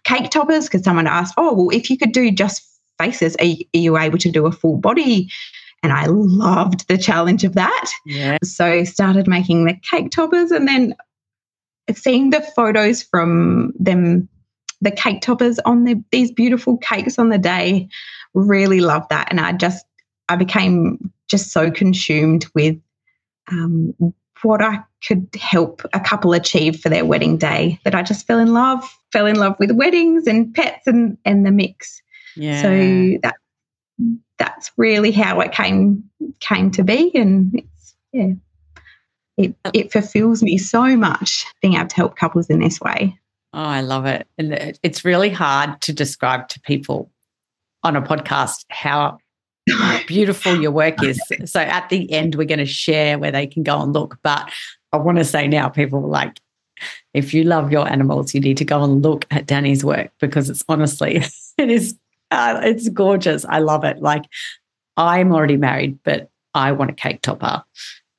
cake 0.04 0.28
toppers 0.28 0.66
because 0.66 0.84
someone 0.84 1.06
asked, 1.06 1.32
"Oh, 1.38 1.54
well, 1.54 1.70
if 1.70 1.88
you 1.88 1.96
could 1.96 2.12
do 2.12 2.30
just 2.30 2.69
faces, 3.00 3.36
are 3.40 3.44
you, 3.44 3.64
are 3.74 3.78
you 3.78 3.98
able 3.98 4.18
to 4.18 4.30
do 4.30 4.46
a 4.46 4.52
full 4.52 4.76
body?" 4.76 5.28
And 5.82 5.92
I 5.92 6.06
loved 6.06 6.86
the 6.88 6.98
challenge 6.98 7.44
of 7.44 7.54
that. 7.54 7.90
Yeah. 8.04 8.36
So 8.44 8.84
started 8.84 9.26
making 9.26 9.64
the 9.64 9.74
cake 9.90 10.10
toppers 10.10 10.50
and 10.50 10.68
then 10.68 10.94
seeing 11.94 12.30
the 12.30 12.42
photos 12.54 13.02
from 13.02 13.72
them, 13.78 14.28
the 14.80 14.90
cake 14.90 15.22
toppers 15.22 15.58
on 15.60 15.84
the, 15.84 16.02
these 16.12 16.30
beautiful 16.30 16.76
cakes 16.78 17.18
on 17.18 17.30
the 17.30 17.38
day, 17.38 17.88
really 18.34 18.80
loved 18.80 19.08
that. 19.10 19.28
And 19.30 19.40
I 19.40 19.52
just, 19.52 19.84
I 20.28 20.36
became 20.36 21.10
just 21.28 21.50
so 21.50 21.70
consumed 21.70 22.46
with 22.54 22.76
um, 23.50 23.94
what 24.42 24.62
I 24.62 24.80
could 25.06 25.28
help 25.40 25.82
a 25.92 26.00
couple 26.00 26.32
achieve 26.32 26.80
for 26.80 26.88
their 26.88 27.04
wedding 27.04 27.38
day 27.38 27.80
that 27.84 27.94
I 27.94 28.02
just 28.02 28.26
fell 28.26 28.38
in 28.38 28.52
love, 28.52 28.84
fell 29.12 29.26
in 29.26 29.36
love 29.36 29.56
with 29.58 29.72
weddings 29.72 30.26
and 30.26 30.54
pets 30.54 30.86
and, 30.86 31.16
and 31.24 31.46
the 31.46 31.50
mix. 31.50 32.02
Yeah. 32.36 32.62
So 32.62 33.18
that 33.22 33.36
that's 34.38 34.70
really 34.76 35.10
how 35.10 35.40
it 35.40 35.52
came 35.52 36.04
came 36.40 36.70
to 36.72 36.82
be, 36.82 37.10
and 37.14 37.54
it's 37.54 37.94
yeah, 38.12 38.32
it 39.36 39.54
uh, 39.64 39.70
it 39.74 39.92
fulfills 39.92 40.42
me 40.42 40.58
so 40.58 40.96
much 40.96 41.46
being 41.60 41.74
able 41.74 41.88
to 41.88 41.96
help 41.96 42.16
couples 42.16 42.48
in 42.48 42.60
this 42.60 42.80
way. 42.80 43.18
Oh, 43.52 43.62
I 43.62 43.80
love 43.80 44.06
it. 44.06 44.28
And 44.38 44.78
it's 44.82 45.04
really 45.04 45.30
hard 45.30 45.80
to 45.82 45.92
describe 45.92 46.48
to 46.50 46.60
people 46.60 47.10
on 47.82 47.96
a 47.96 48.02
podcast 48.02 48.64
how 48.68 49.18
beautiful 50.06 50.60
your 50.60 50.70
work 50.70 51.02
is. 51.02 51.20
So 51.46 51.60
at 51.60 51.88
the 51.88 52.10
end, 52.12 52.34
we're 52.34 52.44
going 52.44 52.58
to 52.58 52.66
share 52.66 53.18
where 53.18 53.32
they 53.32 53.46
can 53.46 53.62
go 53.62 53.80
and 53.80 53.92
look. 53.92 54.18
But 54.22 54.52
I 54.92 54.98
want 54.98 55.18
to 55.18 55.24
say 55.24 55.48
now, 55.48 55.68
people 55.68 56.00
like, 56.08 56.38
if 57.12 57.34
you 57.34 57.44
love 57.44 57.72
your 57.72 57.90
animals, 57.90 58.34
you 58.34 58.40
need 58.40 58.56
to 58.58 58.64
go 58.64 58.82
and 58.82 59.02
look 59.02 59.26
at 59.30 59.46
Dani's 59.46 59.84
work 59.84 60.12
because 60.20 60.48
it's 60.48 60.64
honestly, 60.68 61.16
it 61.58 61.70
is, 61.70 61.96
uh, 62.30 62.60
it's 62.62 62.88
gorgeous. 62.88 63.44
I 63.44 63.58
love 63.58 63.84
it. 63.84 64.00
Like, 64.00 64.24
I'm 64.96 65.32
already 65.32 65.56
married, 65.56 65.98
but 66.04 66.30
I 66.54 66.72
want 66.72 66.90
a 66.90 66.94
cake 66.94 67.22
topper. 67.22 67.62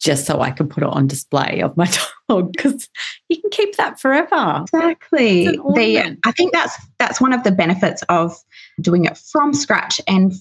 just 0.01 0.25
so 0.25 0.41
I 0.41 0.50
can 0.51 0.68
put 0.68 0.84
it 0.84 0.89
on 0.89 1.08
display 1.08 1.62
of 1.62 1.77
my 1.77 1.88
dog 2.30 2.51
because 2.53 2.89
you 3.30 3.39
can 3.39 3.50
keep 3.51 3.75
that 3.77 4.00
forever. 4.00 4.63
Exactly. 4.63 5.46
The, 5.46 6.18
I 6.25 6.32
think 6.32 6.53
that's 6.53 6.75
that's 6.98 7.22
one 7.22 7.34
of 7.34 7.44
the 7.44 7.51
benefits 7.51 8.01
of 8.10 8.36
doing 8.80 9.06
it 9.06 9.18
from 9.18 9.53
scratch 9.53 10.01
and 10.08 10.34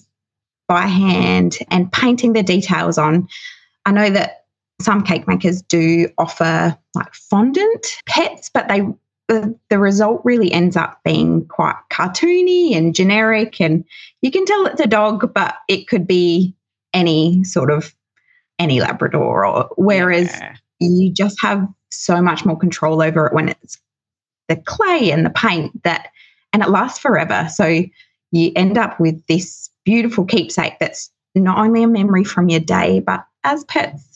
by 0.67 0.87
hand 0.87 1.59
and 1.69 1.91
painting 1.91 2.33
the 2.33 2.43
details 2.43 2.97
on. 2.97 3.27
I 3.85 3.91
know 3.91 4.09
that 4.09 4.45
some 4.81 5.03
cake 5.03 5.27
makers 5.27 5.61
do 5.61 6.07
offer 6.17 6.75
like 6.95 7.13
fondant 7.13 7.85
pets, 8.07 8.49
but 8.51 8.67
they 8.67 8.81
the, 9.27 9.57
the 9.69 9.79
result 9.79 10.21
really 10.23 10.51
ends 10.51 10.75
up 10.75 10.99
being 11.03 11.45
quite 11.47 11.75
cartoony 11.89 12.75
and 12.75 12.93
generic 12.93 13.61
and 13.61 13.85
you 14.21 14.31
can 14.31 14.45
tell 14.45 14.65
it's 14.65 14.81
a 14.81 14.87
dog, 14.87 15.33
but 15.33 15.55
it 15.67 15.87
could 15.87 16.05
be 16.05 16.53
any 16.93 17.43
sort 17.43 17.71
of 17.71 17.93
any 18.59 18.79
Labrador, 18.79 19.45
or 19.45 19.69
whereas 19.75 20.27
yeah. 20.27 20.55
you 20.79 21.11
just 21.11 21.41
have 21.41 21.67
so 21.89 22.21
much 22.21 22.45
more 22.45 22.57
control 22.57 23.01
over 23.01 23.27
it 23.27 23.33
when 23.33 23.49
it's 23.49 23.77
the 24.47 24.55
clay 24.55 25.11
and 25.11 25.25
the 25.25 25.31
paint 25.31 25.83
that, 25.83 26.09
and 26.53 26.61
it 26.61 26.69
lasts 26.69 26.99
forever. 26.99 27.47
So 27.51 27.83
you 28.31 28.51
end 28.55 28.77
up 28.77 28.99
with 28.99 29.25
this 29.27 29.69
beautiful 29.83 30.25
keepsake 30.25 30.77
that's 30.79 31.09
not 31.33 31.57
only 31.57 31.83
a 31.83 31.87
memory 31.87 32.23
from 32.23 32.49
your 32.49 32.59
day, 32.59 32.99
but 32.99 33.25
as 33.43 33.63
pets 33.65 34.10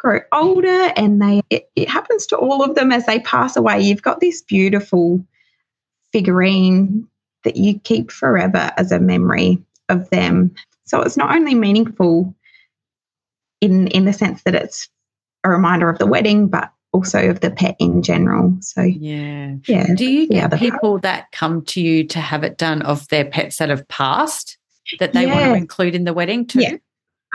grow 0.00 0.20
older 0.32 0.92
and 0.96 1.20
they, 1.20 1.42
it, 1.50 1.70
it 1.76 1.88
happens 1.88 2.26
to 2.26 2.36
all 2.36 2.64
of 2.64 2.74
them 2.74 2.90
as 2.90 3.04
they 3.04 3.20
pass 3.20 3.54
away, 3.54 3.80
you've 3.80 4.02
got 4.02 4.20
this 4.20 4.40
beautiful 4.40 5.22
figurine 6.10 7.06
that 7.44 7.56
you 7.56 7.78
keep 7.80 8.10
forever 8.10 8.72
as 8.78 8.90
a 8.92 8.98
memory 8.98 9.62
of 9.90 10.08
them. 10.10 10.54
So 10.84 11.02
it's 11.02 11.18
not 11.18 11.36
only 11.36 11.54
meaningful 11.54 12.34
in 13.60 13.88
in 13.88 14.06
the 14.06 14.12
sense 14.12 14.42
that 14.44 14.54
it's 14.54 14.88
a 15.44 15.50
reminder 15.50 15.90
of 15.90 15.98
the 15.98 16.06
wedding, 16.06 16.48
but 16.48 16.72
also 16.92 17.28
of 17.28 17.40
the 17.40 17.50
pet 17.50 17.76
in 17.78 18.02
general. 18.02 18.56
So 18.60 18.82
yeah, 18.82 19.54
yeah. 19.68 19.94
Do 19.94 20.10
you 20.10 20.28
get 20.28 20.58
people 20.58 20.92
part. 20.92 21.02
that 21.02 21.32
come 21.32 21.62
to 21.66 21.80
you 21.80 22.04
to 22.08 22.20
have 22.20 22.42
it 22.42 22.56
done 22.56 22.82
of 22.82 23.06
their 23.08 23.24
pets 23.24 23.58
that 23.58 23.68
have 23.68 23.86
passed 23.88 24.56
that 24.98 25.12
they 25.12 25.26
yeah. 25.26 25.34
want 25.34 25.44
to 25.44 25.54
include 25.54 25.94
in 25.94 26.04
the 26.04 26.14
wedding 26.14 26.46
too? 26.46 26.60
Yeah, 26.62 26.76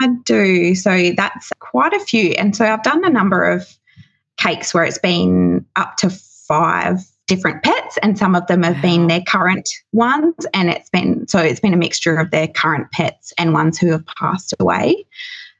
I 0.00 0.08
do. 0.24 0.74
So 0.74 1.12
that's 1.16 1.50
quite 1.58 1.92
a 1.92 2.00
few, 2.00 2.30
and 2.32 2.54
so 2.54 2.66
I've 2.66 2.82
done 2.82 3.04
a 3.04 3.10
number 3.10 3.44
of 3.44 3.66
cakes 4.36 4.74
where 4.74 4.84
it's 4.84 4.98
been 4.98 5.64
up 5.76 5.96
to 5.96 6.10
five 6.10 7.00
different 7.26 7.62
pets 7.64 7.98
and 8.02 8.16
some 8.16 8.36
of 8.36 8.46
them 8.46 8.62
have 8.62 8.76
wow. 8.76 8.82
been 8.82 9.06
their 9.08 9.22
current 9.22 9.68
ones 9.92 10.34
and 10.54 10.70
it's 10.70 10.88
been 10.90 11.26
so 11.26 11.40
it's 11.40 11.58
been 11.58 11.74
a 11.74 11.76
mixture 11.76 12.18
of 12.18 12.30
their 12.30 12.46
current 12.46 12.88
pets 12.92 13.32
and 13.36 13.52
ones 13.52 13.76
who 13.78 13.90
have 13.90 14.04
passed 14.06 14.54
away 14.60 15.04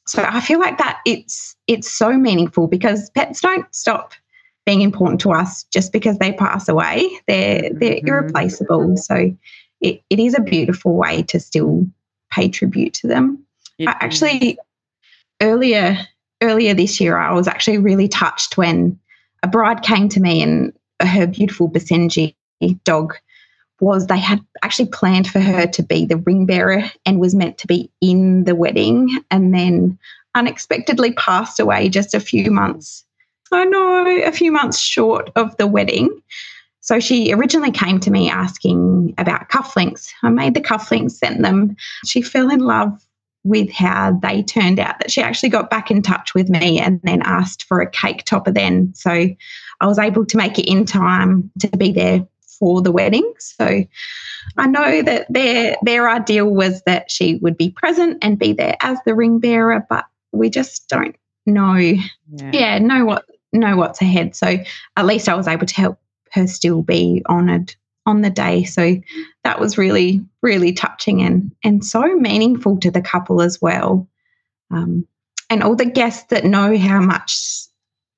so 0.07 0.25
I 0.27 0.41
feel 0.41 0.61
like 0.61 0.79
that 0.79 1.01
it's 1.05 1.57
it's 1.67 1.91
so 1.91 2.13
meaningful 2.17 2.69
because 2.69 3.11
pets 3.11 3.41
don't 3.41 3.67
stop 3.75 4.15
being 4.65 4.81
important 4.81 5.21
to 5.23 5.33
us 5.33 5.65
just 5.65 5.93
because 5.93 6.19
they 6.19 6.33
pass 6.33 6.69
away. 6.69 7.09
They're 7.27 7.71
they're 7.73 7.97
mm-hmm. 7.97 8.09
irreplaceable. 8.09 8.97
So 8.97 9.37
it, 9.81 10.03
it 10.09 10.21
is 10.21 10.35
a 10.37 10.43
beautiful 10.43 10.95
way 10.95 11.23
to 11.25 11.41
still 11.41 11.87
pay 12.31 12.49
tribute 12.49 12.95
to 12.95 13.09
them. 13.09 13.45
I 13.81 13.97
actually 14.01 14.59
earlier 15.41 15.99
earlier 16.43 16.75
this 16.75 17.01
year 17.01 17.17
I 17.17 17.33
was 17.33 17.49
actually 17.49 17.79
really 17.79 18.09
touched 18.09 18.57
when 18.57 18.99
a 19.43 19.49
bride 19.49 19.83
came 19.83 20.09
to 20.11 20.21
me 20.21 20.43
and 20.43 20.73
her 21.01 21.27
beautiful 21.27 21.71
Basenji 21.71 22.35
dog 22.85 23.15
was 23.81 24.07
they 24.07 24.19
had 24.19 24.41
actually 24.63 24.89
planned 24.89 25.29
for 25.29 25.41
her 25.41 25.67
to 25.67 25.83
be 25.83 26.07
the 26.07 26.17
ring 26.17 26.47
bearer 26.47 26.85
and 27.05 27.21
was 27.21 27.35
meant 27.35 27.59
to 27.59 27.67
be 27.67 27.91
in 28.01 28.45
the 28.45 28.55
wedding 28.55 29.19
and 29.31 29.53
then 29.53 29.99
unexpectedly 30.35 31.13
passed 31.13 31.61
away 31.61 31.89
just 31.89 32.15
a 32.15 32.21
few 32.21 32.51
months 32.51 33.07
I 33.53 33.65
know 33.65 34.07
a 34.25 34.33
few 34.33 34.51
months 34.51 34.79
short 34.79 35.31
of 35.37 35.57
the 35.57 35.67
wedding. 35.67 36.23
So 36.81 37.01
she 37.01 37.33
originally 37.33 37.71
came 37.71 38.01
to 38.01 38.11
me 38.11 38.31
asking 38.31 39.15
about 39.19 39.49
cufflinks. 39.49 40.11
I 40.23 40.31
made 40.31 40.55
the 40.55 40.61
cufflinks, 40.61 41.13
sent 41.13 41.43
them. 41.43 41.77
She 42.05 42.23
fell 42.23 42.51
in 42.51 42.61
love 42.61 43.06
with 43.47 43.71
how 43.71 44.19
they 44.23 44.43
turned 44.43 44.81
out, 44.81 44.99
that 44.99 45.11
she 45.11 45.23
actually 45.23 45.49
got 45.49 45.71
back 45.71 45.91
in 45.91 46.03
touch 46.03 46.35
with 46.35 46.49
me 46.49 46.81
and 46.81 47.01
then 47.05 47.23
asked 47.23 47.63
for 47.65 47.81
a 47.81 47.89
cake 47.89 48.25
topper 48.25 48.51
then. 48.51 48.93
So 48.95 49.11
I 49.11 49.87
was 49.87 49.99
able 49.99 50.27
to 50.27 50.37
make 50.37 50.59
it 50.59 50.69
in 50.69 50.85
time 50.85 51.51
to 51.61 51.69
be 51.77 51.93
there 51.93 52.27
for 52.59 52.83
the 52.83 52.91
wedding. 52.91 53.33
So 53.39 53.85
I 54.57 54.67
know 54.67 55.03
that 55.03 55.33
their 55.33 55.77
their 55.83 56.09
ideal 56.09 56.51
was 56.51 56.83
that 56.87 57.11
she 57.11 57.37
would 57.37 57.57
be 57.57 57.71
present 57.71 58.19
and 58.21 58.39
be 58.39 58.53
there 58.53 58.77
as 58.81 58.99
the 59.07 59.15
ring 59.15 59.39
bearer, 59.39 59.87
but 59.89 60.07
we 60.33 60.51
just 60.51 60.89
don't 60.89 61.15
know 61.47 61.77
yeah. 61.77 62.51
yeah, 62.53 62.79
know 62.79 63.05
what 63.05 63.27
know 63.53 63.77
what's 63.77 64.03
ahead. 64.03 64.35
So 64.35 64.57
at 64.97 65.07
least 65.07 65.29
I 65.29 65.37
was 65.37 65.47
able 65.47 65.67
to 65.67 65.75
help 65.75 65.99
her 66.33 66.49
still 66.49 66.83
be 66.83 67.23
honoured 67.29 67.77
on 68.07 68.23
the 68.23 68.31
day. 68.31 68.65
So 68.65 68.97
that 69.45 69.61
was 69.61 69.77
really, 69.77 70.25
really 70.43 70.73
touching 70.73 71.23
and 71.23 71.53
and 71.65 71.85
so 71.85 72.03
meaningful 72.17 72.79
to 72.79 72.91
the 72.91 73.03
couple 73.03 73.43
as 73.43 73.61
well. 73.61 74.09
Um, 74.71 75.07
and 75.51 75.63
all 75.63 75.77
the 75.77 75.85
guests 75.85 76.25
that 76.31 76.45
know 76.45 76.77
how 76.79 77.01
much 77.01 77.67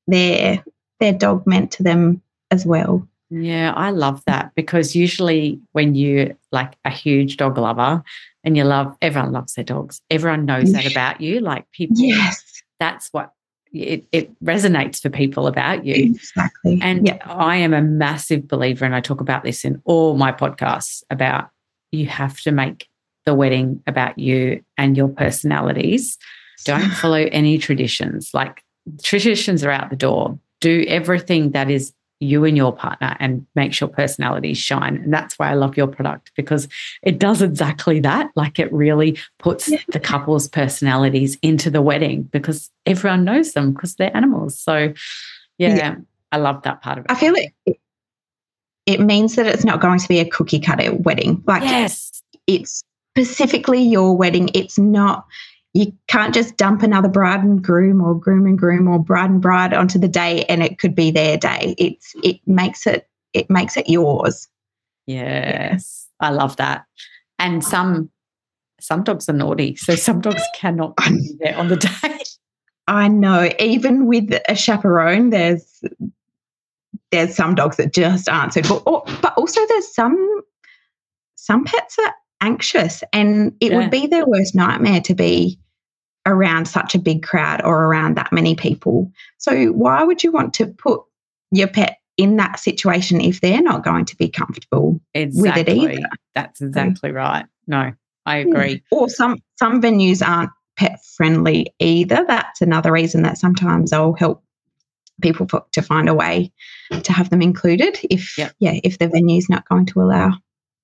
their 0.07 0.63
their 1.01 1.13
dog 1.13 1.47
meant 1.47 1.73
to 1.73 1.83
them 1.83 2.23
as 2.51 2.65
well. 2.65 3.07
Yeah, 3.31 3.75
I 3.77 3.91
love 3.91 4.23
that 4.27 4.53
because 4.55 4.97
usually 4.97 5.61
when 5.73 5.95
you 5.95 6.37
like 6.51 6.75
a 6.85 6.91
huge 6.91 7.37
dog 7.37 7.59
lover 7.59 8.03
and 8.43 8.57
you 8.57 8.65
love 8.65 8.97
everyone 9.03 9.33
loves 9.33 9.55
their 9.55 9.65
dogs. 9.65 10.01
Everyone 10.11 10.47
knows 10.47 10.73
that 10.73 10.91
about 10.91 11.21
you. 11.21 11.41
Like 11.41 11.71
people 11.73 11.97
yes. 11.99 12.63
that's 12.81 13.09
what 13.09 13.33
it, 13.73 14.05
it 14.13 14.45
resonates 14.45 15.01
for 15.01 15.11
people 15.11 15.47
about 15.47 15.85
you. 15.85 15.95
Exactly. 15.95 16.79
And. 16.83 17.19
I 17.25 17.57
am 17.57 17.73
a 17.75 17.83
massive 17.83 18.49
believer, 18.49 18.85
and 18.85 18.95
I 18.95 19.01
talk 19.01 19.21
about 19.21 19.45
this 19.45 19.65
in 19.65 19.81
all 19.85 20.17
my 20.17 20.33
podcasts 20.33 21.03
about 21.11 21.51
you 21.93 22.07
have 22.07 22.41
to 22.41 22.53
make 22.53 22.89
the 23.25 23.35
wedding 23.35 23.83
about 23.87 24.19
you 24.19 24.63
and 24.77 24.97
your 24.97 25.09
personalities. 25.09 26.19
Don't 26.65 26.91
follow 27.03 27.29
any 27.31 27.59
traditions. 27.59 28.31
Like 28.33 28.65
traditions 29.03 29.63
are 29.65 29.71
out 29.71 29.91
the 29.91 29.97
door. 29.97 30.39
Do 30.61 30.85
everything 30.89 31.53
that 31.53 31.71
is 31.71 31.93
you 32.21 32.45
and 32.45 32.57
your 32.57 32.75
partner 32.75 33.17
and 33.21 33.47
makes 33.55 33.81
your 33.81 33.89
personalities 33.89 34.59
shine. 34.59 34.97
And 34.97 35.13
that's 35.13 35.39
why 35.39 35.51
I 35.51 35.55
love 35.55 35.77
your 35.77 35.87
product 35.87 36.33
because 36.37 36.69
it 37.03 37.19
does 37.19 37.43
exactly 37.43 38.01
that. 38.01 38.31
Like 38.35 38.59
it 38.59 38.73
really 38.73 39.19
puts 39.39 39.69
yeah. 39.69 39.79
the 39.89 40.01
couple's 40.01 40.49
personalities 40.49 41.39
into 41.43 41.71
the 41.71 41.83
wedding 41.83 42.25
because 42.25 42.71
everyone 42.87 43.25
knows 43.25 43.53
them 43.53 43.73
because 43.73 43.95
they're 43.95 44.17
animals. 44.17 44.59
So, 44.59 44.93
yeah, 45.59 45.77
yeah, 45.77 45.97
I 46.33 46.39
love 46.39 46.63
that 46.63 46.83
part 46.83 46.99
of 46.99 47.05
it. 47.05 47.11
I 47.11 47.15
feel 47.15 47.35
it. 47.37 47.79
It 48.87 49.01
means 49.01 49.37
that 49.37 49.47
it's 49.47 49.65
not 49.65 49.81
going 49.81 49.99
to 49.99 50.09
be 50.09 50.19
a 50.19 50.29
cookie 50.29 50.61
cutter 50.61 50.95
wedding. 50.95 51.43
Like, 51.47 51.63
yes, 51.63 52.23
it's 52.47 52.83
specifically 53.15 53.83
your 53.83 54.17
wedding. 54.17 54.49
It's 54.55 54.79
not 54.79 55.27
you 55.79 55.93
can't 56.09 56.35
just 56.35 56.57
dump 56.57 56.83
another 56.83 57.09
bride 57.09 57.45
and 57.45 57.63
groom 57.63 58.03
or 58.03 58.13
groom 58.13 58.47
and 58.47 58.59
groom 58.59 58.89
or 58.89 58.99
bride 58.99 59.31
and 59.31 59.41
bride 59.41 59.73
onto 59.73 59.97
the 59.97 60.09
day 60.09 60.45
and 60.49 60.61
it 60.61 60.81
could 60.81 60.93
be 60.93 61.13
their 61.13 61.37
day. 61.37 61.77
It's 61.79 62.15
it 62.25 62.41
makes 62.49 62.85
it 62.85 63.09
it 63.33 63.49
makes 63.49 63.77
it 63.77 63.89
yours. 63.89 64.49
Yes. 65.07 66.09
Yeah. 66.21 66.29
i 66.29 66.31
love 66.33 66.57
that. 66.57 66.85
And 67.39 67.63
some 67.63 68.11
some 68.81 69.05
dogs 69.05 69.29
are 69.29 69.35
naughty 69.35 69.77
so 69.77 69.95
some 69.95 70.21
dogs 70.21 70.43
cannot 70.57 70.97
be 70.97 71.37
there 71.39 71.57
on 71.57 71.69
the 71.69 71.77
day. 72.03 72.19
I 72.89 73.07
know. 73.07 73.49
Even 73.61 74.07
with 74.07 74.37
a 74.49 74.57
chaperone 74.57 75.31
there's 75.31 75.85
there's 77.13 77.37
some 77.37 77.55
dogs 77.55 77.77
that 77.77 77.95
just 77.95 78.29
aren't 78.29 78.53
suitable. 78.53 78.83
Or, 78.85 79.05
but 79.23 79.33
also 79.39 79.65
there's 79.69 79.95
some 79.95 80.43
some 81.37 81.63
pets 81.63 81.97
are 82.05 82.15
anxious 82.41 83.05
and 83.13 83.55
it 83.61 83.71
yeah. 83.71 83.79
would 83.79 83.93
be 83.93 84.09
their 84.09 84.27
worst 84.27 84.57
nightmare 84.57 85.01
to 85.03 85.15
be 85.15 85.61
around 86.27 86.67
such 86.67 86.95
a 86.95 86.99
big 86.99 87.23
crowd 87.23 87.63
or 87.65 87.85
around 87.85 88.17
that 88.17 88.33
many 88.33 88.55
people. 88.55 89.11
So 89.39 89.67
why 89.69 90.03
would 90.03 90.23
you 90.23 90.31
want 90.31 90.55
to 90.55 90.67
put 90.67 91.03
your 91.51 91.69
pet 91.69 91.99
in 92.17 92.37
that 92.37 92.59
situation 92.59 93.21
if 93.21 93.41
they're 93.41 93.63
not 93.63 93.85
going 93.85 94.05
to 94.07 94.17
be 94.17 94.29
comfortable 94.29 95.01
exactly. 95.15 95.63
with 95.63 95.69
it 95.69 95.93
either? 95.95 96.09
That's 96.35 96.61
exactly 96.61 97.13
right. 97.13 97.47
No, 97.67 97.93
I 98.27 98.43
hmm. 98.43 98.51
agree. 98.51 98.83
Or 98.91 99.09
some 99.09 99.39
some 99.59 99.81
venues 99.81 100.27
aren't 100.27 100.51
pet 100.77 101.01
friendly 101.17 101.75
either. 101.79 102.25
That's 102.27 102.61
another 102.61 102.93
reason 102.93 103.23
that 103.23 103.39
sometimes 103.39 103.93
I'll 103.93 104.15
help 104.15 104.45
people 105.21 105.47
for, 105.49 105.65
to 105.73 105.83
find 105.83 106.09
a 106.09 106.15
way 106.15 106.53
to 107.03 107.13
have 107.13 107.31
them 107.31 107.43
included 107.43 107.99
if 108.09 108.39
yep. 108.39 108.53
yeah 108.61 108.79
if 108.85 108.99
the 108.99 109.09
venue's 109.09 109.49
not 109.49 109.69
going 109.69 109.85
to 109.85 110.01
allow 110.01 110.33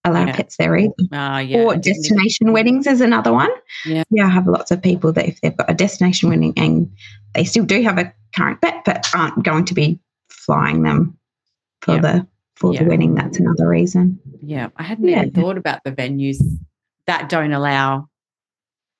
allow 0.04 0.26
yeah. 0.26 0.36
pets 0.36 0.56
there 0.56 0.76
either. 0.76 0.92
Uh, 1.12 1.38
yeah. 1.38 1.58
Or 1.58 1.76
destination 1.76 2.52
weddings 2.52 2.86
is 2.86 3.00
another 3.00 3.32
one. 3.32 3.50
Yeah. 3.86 4.04
yeah, 4.10 4.26
I 4.26 4.30
have 4.30 4.46
lots 4.46 4.70
of 4.70 4.82
people 4.82 5.12
that 5.12 5.26
if 5.26 5.40
they've 5.40 5.56
got 5.56 5.70
a 5.70 5.74
destination 5.74 6.28
wedding 6.28 6.52
and 6.56 6.90
they 7.34 7.44
still 7.44 7.64
do 7.64 7.82
have 7.82 7.98
a 7.98 8.12
current 8.36 8.60
pet, 8.60 8.82
but 8.84 9.08
aren't 9.14 9.42
going 9.42 9.64
to 9.66 9.74
be 9.74 9.98
flying 10.28 10.82
them 10.82 11.16
for 11.80 11.98
the 12.00 12.26
for 12.56 12.74
the 12.74 12.84
wedding. 12.84 13.14
That's 13.14 13.38
another 13.38 13.68
reason. 13.68 14.20
Yeah, 14.40 14.68
I 14.76 14.82
hadn't 14.82 15.08
even 15.08 15.32
thought 15.32 15.56
about 15.56 15.80
the 15.84 15.92
venues 15.92 16.36
that 17.06 17.28
don't 17.28 17.52
allow 17.52 18.08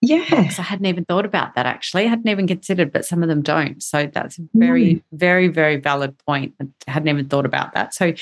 Yeah. 0.00 0.25
I 0.30 0.62
hadn't 0.62 0.87
even 0.87 1.04
thought 1.04 1.25
about 1.25 1.54
that 1.54 1.66
actually. 1.66 2.04
I 2.04 2.08
hadn't 2.08 2.28
even 2.28 2.46
considered, 2.46 2.92
but 2.92 3.04
some 3.06 3.23
of 3.23 3.28
them 3.28 3.42
don't. 3.42 3.82
So 3.82 4.06
that's 4.06 4.38
a 4.38 4.42
very, 4.54 4.96
mm. 4.96 5.02
very, 5.12 5.49
very 5.49 5.76
valid 5.76 6.18
point. 6.26 6.54
I 6.61 6.90
hadn't 6.90 7.08
even 7.08 7.28
thought 7.28 7.46
about 7.46 7.75
that. 7.75 7.94
So 7.94 8.12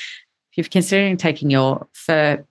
if 0.53 0.59
you're 0.59 0.71
considering 0.71 1.17
taking 1.17 1.51
your 1.51 1.87
fur 1.93 2.45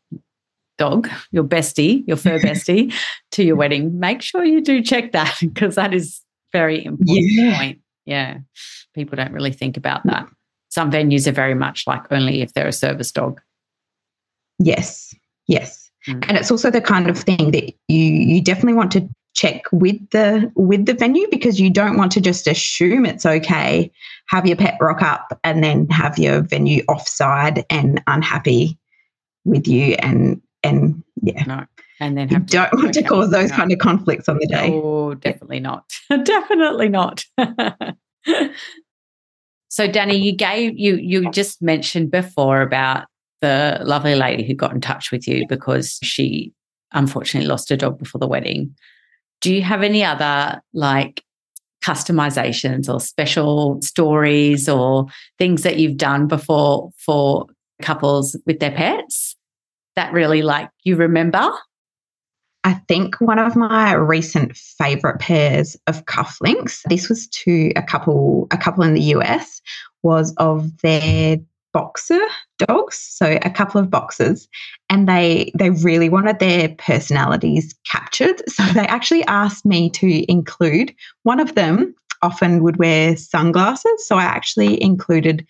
dog, 0.77 1.09
your 1.31 1.43
bestie, 1.43 2.05
your 2.07 2.17
fur 2.17 2.39
bestie 2.47 2.93
to 3.31 3.43
your 3.43 3.55
wedding, 3.55 3.99
make 3.99 4.21
sure 4.21 4.43
you 4.43 4.61
do 4.61 4.81
check 4.81 5.11
that 5.11 5.37
because 5.41 5.75
that 5.75 5.93
is 5.93 6.21
very 6.51 6.83
important 6.83 7.31
yeah. 7.31 7.57
point. 7.57 7.79
Yeah. 8.05 8.39
People 8.93 9.15
don't 9.15 9.31
really 9.31 9.53
think 9.53 9.77
about 9.77 10.03
that. 10.05 10.27
Some 10.69 10.91
venues 10.91 11.27
are 11.27 11.31
very 11.31 11.53
much 11.53 11.85
like 11.85 12.11
only 12.11 12.41
if 12.41 12.53
they're 12.53 12.67
a 12.67 12.73
service 12.73 13.11
dog. 13.11 13.39
Yes. 14.57 15.13
Yes. 15.47 15.91
Mm. 16.07 16.25
And 16.27 16.37
it's 16.37 16.49
also 16.49 16.71
the 16.71 16.81
kind 16.81 17.09
of 17.09 17.17
thing 17.17 17.51
that 17.51 17.73
you 17.87 18.03
you 18.03 18.41
definitely 18.41 18.73
want 18.73 18.91
to 18.93 19.07
check 19.33 19.63
with 19.71 19.97
the 20.09 20.51
with 20.55 20.85
the 20.85 20.93
venue 20.93 21.27
because 21.31 21.59
you 21.59 21.69
don't 21.69 21.97
want 21.97 22.11
to 22.11 22.21
just 22.21 22.47
assume 22.47 23.05
it's 23.05 23.25
okay 23.25 23.89
have 24.27 24.45
your 24.45 24.57
pet 24.57 24.77
rock 24.81 25.01
up 25.01 25.39
and 25.43 25.63
then 25.63 25.87
have 25.89 26.17
your 26.17 26.41
venue 26.41 26.83
offside 26.87 27.65
and 27.69 28.01
unhappy 28.07 28.77
with 29.45 29.67
you 29.67 29.95
and 29.99 30.41
and 30.63 31.03
yeah. 31.21 31.43
No. 31.45 31.65
And 31.99 32.17
then 32.17 32.29
you 32.29 32.39
don't 32.39 32.73
want 32.73 32.93
to 32.95 33.03
cause 33.03 33.29
those 33.29 33.51
kind 33.51 33.71
of 33.71 33.77
conflicts 33.77 34.27
on 34.27 34.39
the 34.39 34.47
day. 34.47 34.71
Oh 34.71 35.13
definitely 35.13 35.59
not. 35.59 35.85
Definitely 36.23 36.89
not. 36.89 37.23
So 39.71 39.87
Dani 39.87 40.21
you 40.21 40.35
gave 40.35 40.77
you 40.77 40.97
you 40.97 41.31
just 41.31 41.61
mentioned 41.61 42.11
before 42.11 42.61
about 42.61 43.05
the 43.39 43.79
lovely 43.83 44.15
lady 44.15 44.43
who 44.43 44.53
got 44.53 44.73
in 44.73 44.81
touch 44.81 45.13
with 45.13 45.25
you 45.25 45.47
because 45.47 45.97
she 46.03 46.51
unfortunately 46.91 47.47
lost 47.47 47.69
her 47.69 47.77
dog 47.77 47.97
before 47.97 48.19
the 48.19 48.27
wedding 48.27 48.75
do 49.41 49.53
you 49.53 49.61
have 49.61 49.83
any 49.83 50.03
other 50.03 50.61
like 50.73 51.23
customizations 51.83 52.91
or 52.91 52.99
special 52.99 53.81
stories 53.81 54.69
or 54.69 55.07
things 55.37 55.63
that 55.63 55.77
you've 55.77 55.97
done 55.97 56.27
before 56.27 56.91
for 56.97 57.47
couples 57.81 58.37
with 58.45 58.59
their 58.59 58.71
pets 58.71 59.35
that 59.95 60.13
really 60.13 60.41
like 60.41 60.69
you 60.83 60.95
remember? 60.95 61.51
I 62.63 62.75
think 62.87 63.19
one 63.19 63.39
of 63.39 63.55
my 63.55 63.93
recent 63.93 64.55
favorite 64.55 65.19
pairs 65.19 65.75
of 65.87 66.05
cufflinks, 66.05 66.81
this 66.89 67.09
was 67.09 67.27
to 67.27 67.71
a 67.75 67.81
couple 67.81 68.47
a 68.51 68.57
couple 68.57 68.83
in 68.83 68.93
the 68.93 69.15
US, 69.15 69.61
was 70.03 70.33
of 70.37 70.77
their 70.81 71.37
boxer 71.73 72.21
dogs, 72.57 72.97
so 72.97 73.39
a 73.41 73.49
couple 73.49 73.79
of 73.79 73.89
boxers, 73.89 74.47
and 74.89 75.07
they 75.07 75.51
they 75.57 75.69
really 75.69 76.09
wanted 76.09 76.39
their 76.39 76.69
personalities 76.77 77.75
captured. 77.89 78.41
So 78.51 78.63
they 78.73 78.85
actually 78.87 79.23
asked 79.25 79.65
me 79.65 79.89
to 79.91 80.31
include 80.31 80.93
one 81.23 81.39
of 81.39 81.55
them. 81.55 81.95
Often 82.23 82.61
would 82.61 82.77
wear 82.77 83.15
sunglasses, 83.17 84.07
so 84.07 84.17
I 84.17 84.23
actually 84.23 84.81
included 84.81 85.45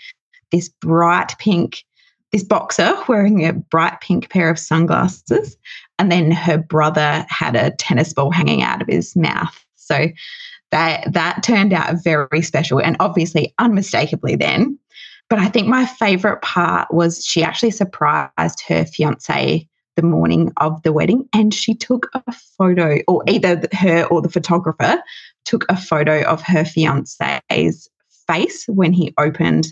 this 0.51 0.70
bright 0.70 1.36
pink, 1.38 1.84
this 2.32 2.44
boxer 2.44 2.96
wearing 3.08 3.46
a 3.46 3.54
bright 3.54 4.00
pink 4.01 4.30
pair 4.30 4.50
of 4.50 4.58
sunglasses, 4.58 5.58
and 6.00 6.12
then 6.12 6.32
her 6.32 6.58
brother 6.58 7.25
had 7.28 7.56
a 7.56 7.72
tennis 7.72 8.13
ball 8.13 8.32
hanging 8.32 8.62
out 8.62 8.82
of 8.82 8.88
his 8.88 9.16
mouth. 9.16 9.66
So 9.75 10.08
that 10.72 11.12
that 11.13 11.44
turned 11.44 11.74
out 11.74 12.01
very 12.04 12.42
special 12.42 12.80
and 12.80 12.96
obviously 13.00 13.54
unmistakably 13.60 14.36
then 14.36 14.80
but 15.32 15.40
I 15.40 15.48
think 15.48 15.70
my 15.70 15.86
favorite 15.86 16.42
part 16.42 16.94
was 16.94 17.24
she 17.26 17.42
actually 17.42 17.72
surprised 17.72 18.62
her 18.68 18.84
fiance 18.84 19.66
the 19.96 20.02
morning 20.02 20.52
of 20.58 20.84
the 20.84 20.92
wedding 20.92 21.26
and 21.32 21.54
she 21.54 21.74
took 21.74 22.10
a 22.14 22.34
photo, 22.58 23.00
or 23.08 23.24
either 23.30 23.62
her 23.72 24.04
or 24.08 24.22
the 24.22 24.28
photographer 24.28 25.02
took 25.46 25.66
a 25.70 25.78
photo 25.78 26.22
of 26.24 26.42
her 26.42 26.66
fiance's 26.66 27.88
face 28.28 28.66
when 28.68 28.92
he 28.92 29.14
opened 29.18 29.68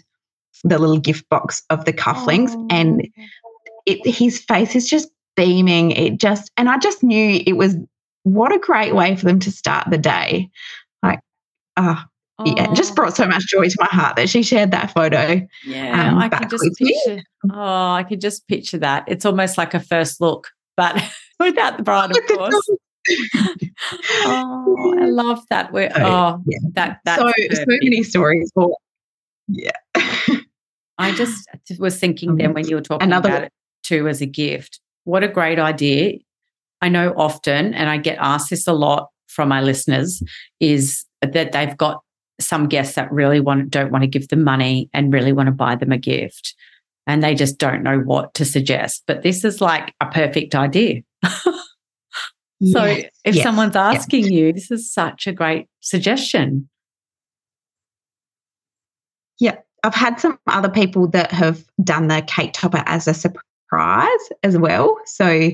the 0.64 0.80
little 0.80 0.98
gift 0.98 1.28
box 1.28 1.62
of 1.70 1.84
the 1.84 1.92
cufflinks. 1.92 2.54
Oh. 2.56 2.68
And 2.70 3.10
it, 3.86 4.08
his 4.08 4.40
face 4.40 4.78
is 4.78 4.90
just 4.90 5.10
beaming. 5.36 5.92
It 5.92 6.22
just, 6.22 6.52
and 6.56 6.70
I 6.70 6.78
just 6.78 7.04
knew 7.04 7.44
it 7.46 7.58
was 7.58 7.76
what 8.24 8.54
a 8.54 8.60
great 8.60 8.96
way 8.96 9.18
for 9.18 9.26
them 9.26 9.40
to 9.40 9.52
start 9.52 9.90
the 9.90 9.98
day. 9.98 10.50
Like, 11.04 11.20
ah, 11.76 12.08
yeah, 12.46 12.74
just 12.74 12.96
brought 12.96 13.16
so 13.16 13.26
much 13.26 13.46
joy 13.48 13.68
to 13.68 13.76
my 13.80 13.88
heart 13.88 14.16
that 14.16 14.30
she 14.30 14.44
shared 14.44 14.72
that 14.72 14.94
photo. 14.94 15.46
Yeah, 15.66 16.12
um, 16.12 16.18
I 16.18 16.30
could 16.30 16.50
just 16.50 16.78
picture. 16.78 17.24
Oh, 17.52 17.92
I 17.92 18.04
could 18.08 18.22
just 18.22 18.48
picture 18.48 18.78
that. 18.78 19.04
It's 19.08 19.26
almost 19.26 19.58
like 19.58 19.74
a 19.74 19.80
first 19.80 20.22
look, 20.22 20.50
but 20.78 21.02
without 21.40 21.78
the 21.78 21.84
bride, 21.84 22.12
of 22.12 22.28
course. 22.28 22.70
oh, 24.26 24.98
I 25.02 25.06
love 25.10 25.42
that. 25.50 25.72
We're, 25.74 25.92
oh, 25.96 26.42
yeah. 26.46 26.58
that 26.74 27.00
that. 27.06 27.20
So 27.20 27.32
so 27.54 27.66
many 27.68 28.04
stories. 28.04 28.52
For, 28.54 28.76
yeah. 29.48 29.72
I 30.98 31.14
just 31.16 31.48
was 31.80 31.98
thinking 31.98 32.36
then 32.36 32.54
when 32.54 32.68
you 32.68 32.76
were 32.76 32.82
talking 32.82 33.08
Another, 33.08 33.30
about 33.30 33.44
it 33.44 33.54
too 33.84 34.08
as 34.08 34.22
a 34.22 34.26
gift. 34.26 34.80
What 35.06 35.24
a 35.24 35.28
great 35.28 35.60
idea! 35.60 36.20
I 36.82 36.90
know 36.90 37.14
often, 37.18 37.74
and 37.74 37.90
I 37.90 37.98
get 37.98 38.18
asked 38.20 38.50
this 38.50 38.68
a 38.68 38.74
lot 38.74 39.10
from 39.28 39.50
my 39.50 39.62
listeners, 39.62 40.22
is 40.60 41.06
that 41.22 41.52
they've 41.52 41.78
got 41.78 42.02
some 42.40 42.68
guests 42.68 42.96
that 42.96 43.12
really 43.12 43.40
want 43.40 43.70
don't 43.70 43.92
want 43.92 44.04
to 44.04 44.08
give 44.08 44.28
them 44.30 44.44
money 44.44 44.90
and 44.94 45.14
really 45.14 45.34
want 45.34 45.48
to 45.48 45.52
buy 45.52 45.76
them 45.76 45.92
a 45.92 45.98
gift. 45.98 46.56
And 47.08 47.24
they 47.24 47.34
just 47.34 47.58
don't 47.58 47.82
know 47.82 48.00
what 48.00 48.34
to 48.36 48.46
suggest. 48.46 49.04
But 49.08 49.24
this 49.24 49.44
is 49.44 49.62
like 49.62 49.94
a 50.02 50.08
perfect 50.08 50.56
idea. 50.56 51.02
So 52.62 52.84
yes, 52.84 53.10
if 53.24 53.36
yes, 53.36 53.44
someone's 53.46 53.78
asking 53.78 54.24
yes. 54.24 54.32
you 54.32 54.52
this 54.52 54.70
is 54.70 54.92
such 54.92 55.28
a 55.28 55.32
great 55.32 55.68
suggestion. 55.80 56.68
Yeah 59.40 59.56
i've 59.84 59.96
had 59.96 60.20
some 60.20 60.38
other 60.48 60.70
people 60.70 61.08
that 61.08 61.32
have 61.32 61.64
done 61.84 62.08
the 62.08 62.22
cake 62.28 62.52
topper 62.54 62.84
as 62.86 63.08
a 63.08 63.14
surprise 63.14 64.30
as 64.44 64.58
well. 64.58 64.98
So 65.06 65.52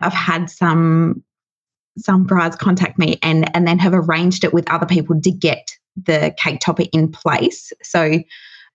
i've 0.00 0.12
had 0.12 0.50
some 0.50 1.22
some 1.98 2.24
brides 2.24 2.56
contact 2.56 2.98
me 2.98 3.18
and 3.22 3.54
and 3.56 3.66
then 3.66 3.78
have 3.78 3.94
arranged 3.94 4.44
it 4.44 4.52
with 4.52 4.70
other 4.70 4.86
people 4.86 5.20
to 5.20 5.30
get 5.30 5.77
the 6.04 6.34
cake 6.36 6.60
topper 6.60 6.84
in 6.92 7.10
place. 7.10 7.72
So 7.82 8.20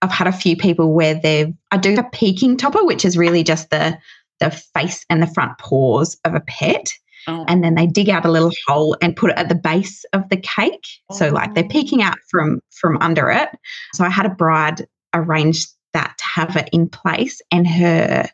I've 0.01 0.11
had 0.11 0.27
a 0.27 0.33
few 0.33 0.57
people 0.57 0.93
where 0.93 1.15
they've 1.15 1.53
I 1.71 1.77
do 1.77 1.97
a 1.97 2.03
peeking 2.03 2.57
topper, 2.57 2.83
which 2.83 3.05
is 3.05 3.17
really 3.17 3.43
just 3.43 3.69
the 3.69 3.97
the 4.39 4.51
face 4.51 5.05
and 5.09 5.21
the 5.21 5.27
front 5.27 5.57
paws 5.57 6.17
of 6.25 6.33
a 6.33 6.41
pet. 6.41 6.93
Oh. 7.27 7.45
And 7.47 7.63
then 7.63 7.75
they 7.75 7.87
dig 7.87 8.09
out 8.09 8.25
a 8.25 8.31
little 8.31 8.51
hole 8.67 8.97
and 9.01 9.15
put 9.15 9.31
it 9.31 9.37
at 9.37 9.47
the 9.47 9.55
base 9.55 10.03
of 10.11 10.27
the 10.27 10.37
cake. 10.37 10.85
Oh. 11.09 11.15
So 11.15 11.29
like 11.29 11.55
they're 11.55 11.63
oh. 11.63 11.69
peeking 11.69 12.01
out 12.01 12.17
from 12.29 12.59
from 12.71 12.97
under 13.01 13.29
it. 13.29 13.49
So 13.93 14.03
I 14.03 14.09
had 14.09 14.25
a 14.25 14.29
bride 14.29 14.85
arrange 15.13 15.65
that 15.93 16.17
to 16.17 16.25
have 16.25 16.55
it 16.57 16.69
in 16.73 16.89
place 16.89 17.39
and 17.51 17.67
her 17.67 18.27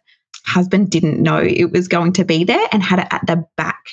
husband 0.45 0.89
didn't 0.89 1.21
know 1.21 1.38
it 1.38 1.71
was 1.71 1.88
going 1.88 2.13
to 2.13 2.23
be 2.23 2.43
there 2.43 2.67
and 2.71 2.82
had 2.82 2.99
it 2.99 3.08
at 3.12 3.25
the 3.28 3.45
back 3.58 3.84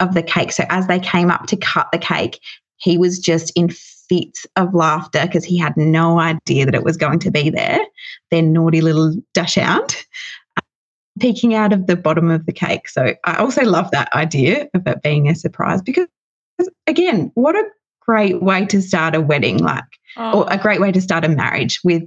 of 0.00 0.14
the 0.14 0.22
cake. 0.22 0.52
So 0.52 0.64
as 0.68 0.86
they 0.86 0.98
came 0.98 1.30
up 1.30 1.46
to 1.46 1.56
cut 1.56 1.92
the 1.92 1.98
cake, 1.98 2.40
he 2.76 2.98
was 2.98 3.18
just 3.18 3.52
in 3.54 3.68
fits 4.10 4.44
of 4.56 4.74
laughter 4.74 5.24
because 5.24 5.44
he 5.44 5.56
had 5.56 5.76
no 5.76 6.18
idea 6.18 6.66
that 6.66 6.74
it 6.74 6.82
was 6.82 6.96
going 6.96 7.20
to 7.20 7.30
be 7.30 7.48
there. 7.48 7.78
Their 8.30 8.42
naughty 8.42 8.80
little 8.80 9.14
dachshund 9.34 9.96
uh, 10.56 10.62
peeking 11.20 11.54
out 11.54 11.72
of 11.72 11.86
the 11.86 11.96
bottom 11.96 12.28
of 12.28 12.44
the 12.44 12.52
cake. 12.52 12.88
So 12.88 13.14
I 13.24 13.36
also 13.36 13.62
love 13.62 13.90
that 13.92 14.12
idea 14.12 14.68
of 14.74 14.86
it 14.86 15.02
being 15.02 15.28
a 15.28 15.34
surprise 15.36 15.80
because, 15.80 16.08
again, 16.88 17.30
what 17.34 17.54
a 17.54 17.64
great 18.00 18.42
way 18.42 18.66
to 18.66 18.82
start 18.82 19.14
a 19.14 19.20
wedding, 19.20 19.58
like, 19.58 19.84
oh. 20.16 20.40
or 20.40 20.52
a 20.52 20.58
great 20.58 20.80
way 20.80 20.90
to 20.90 21.00
start 21.00 21.24
a 21.24 21.28
marriage 21.28 21.80
with 21.84 22.02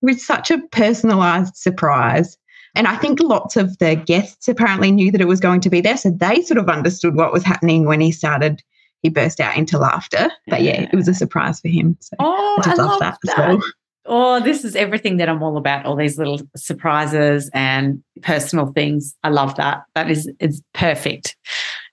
with 0.00 0.20
such 0.20 0.50
a 0.50 0.58
personalized 0.72 1.56
surprise. 1.56 2.36
And 2.74 2.86
I 2.86 2.96
think 2.96 3.20
lots 3.20 3.56
of 3.56 3.78
the 3.78 3.94
guests 3.94 4.48
apparently 4.48 4.90
knew 4.90 5.10
that 5.12 5.20
it 5.20 5.28
was 5.28 5.40
going 5.40 5.60
to 5.60 5.70
be 5.70 5.80
there. 5.80 5.96
So 5.96 6.10
they 6.10 6.42
sort 6.42 6.58
of 6.58 6.68
understood 6.68 7.14
what 7.14 7.32
was 7.32 7.44
happening 7.44 7.86
when 7.86 8.00
he 8.00 8.12
started 8.12 8.62
he 9.04 9.10
burst 9.10 9.38
out 9.38 9.56
into 9.56 9.78
laughter. 9.78 10.30
But 10.48 10.62
yeah, 10.62 10.88
it 10.90 10.96
was 10.96 11.06
a 11.06 11.14
surprise 11.14 11.60
for 11.60 11.68
him. 11.68 11.96
So 12.00 12.16
oh, 12.18 12.62
I, 12.64 12.70
I 12.70 12.74
love, 12.74 12.88
love 12.88 13.00
that, 13.00 13.18
that, 13.22 13.38
as 13.38 13.38
well. 13.38 13.62
Oh, 14.06 14.40
this 14.40 14.64
is 14.64 14.74
everything 14.74 15.18
that 15.18 15.28
I'm 15.28 15.42
all 15.42 15.58
about. 15.58 15.84
All 15.84 15.94
these 15.94 16.18
little 16.18 16.40
surprises 16.56 17.50
and 17.52 18.02
personal 18.22 18.66
things. 18.72 19.14
I 19.22 19.28
love 19.28 19.54
that. 19.56 19.84
That 19.94 20.10
is 20.10 20.30
it's 20.40 20.62
perfect. 20.72 21.36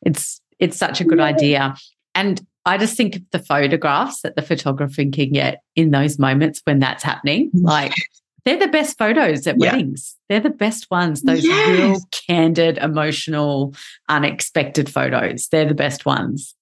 It's 0.03 0.41
it's 0.57 0.77
such 0.77 1.01
a 1.01 1.03
good 1.03 1.19
yeah. 1.19 1.25
idea. 1.25 1.75
And 2.15 2.41
I 2.65 2.77
just 2.77 2.95
think 2.95 3.17
of 3.17 3.21
the 3.31 3.39
photographs 3.39 4.21
that 4.21 4.35
the 4.35 4.41
photographer 4.41 5.03
can 5.11 5.31
get 5.31 5.61
in 5.75 5.91
those 5.91 6.17
moments 6.17 6.61
when 6.63 6.79
that's 6.79 7.03
happening. 7.03 7.51
Mm. 7.51 7.63
Like 7.63 7.93
they're 8.45 8.57
the 8.57 8.67
best 8.67 8.97
photos 8.97 9.45
at 9.47 9.57
yeah. 9.59 9.71
weddings. 9.71 10.15
They're 10.29 10.39
the 10.39 10.49
best 10.49 10.89
ones. 10.89 11.23
Those 11.23 11.45
yes. 11.45 11.79
real 11.79 11.97
candid, 12.27 12.77
emotional, 12.77 13.75
unexpected 14.07 14.89
photos. 14.89 15.47
They're 15.49 15.67
the 15.67 15.73
best 15.73 16.05
ones. 16.05 16.55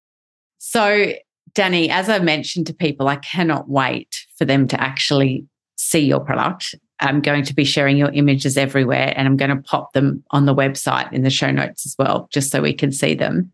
So, 0.70 1.14
Dani, 1.56 1.90
as 1.90 2.10
I 2.10 2.20
mentioned 2.20 2.68
to 2.68 2.76
people, 2.76 3.08
I 3.08 3.16
cannot 3.16 3.68
wait 3.68 4.24
for 4.38 4.46
them 4.46 4.68
to 4.68 4.80
actually 4.80 5.48
see 5.78 6.02
your 6.02 6.20
product. 6.20 6.76
I'm 7.00 7.22
going 7.22 7.44
to 7.46 7.56
be 7.56 7.64
sharing 7.64 7.98
your 7.98 8.12
images 8.12 8.56
everywhere 8.56 9.12
and 9.16 9.28
I'm 9.28 9.36
going 9.36 9.50
to 9.50 9.64
pop 9.64 9.94
them 9.94 10.24
on 10.30 10.46
the 10.46 10.54
website 10.54 11.12
in 11.12 11.24
the 11.24 11.32
show 11.32 11.50
notes 11.50 11.88
as 11.88 11.96
well, 11.98 12.30
just 12.32 12.52
so 12.52 12.62
we 12.62 12.74
can 12.74 12.92
see 12.92 13.16
them. 13.16 13.52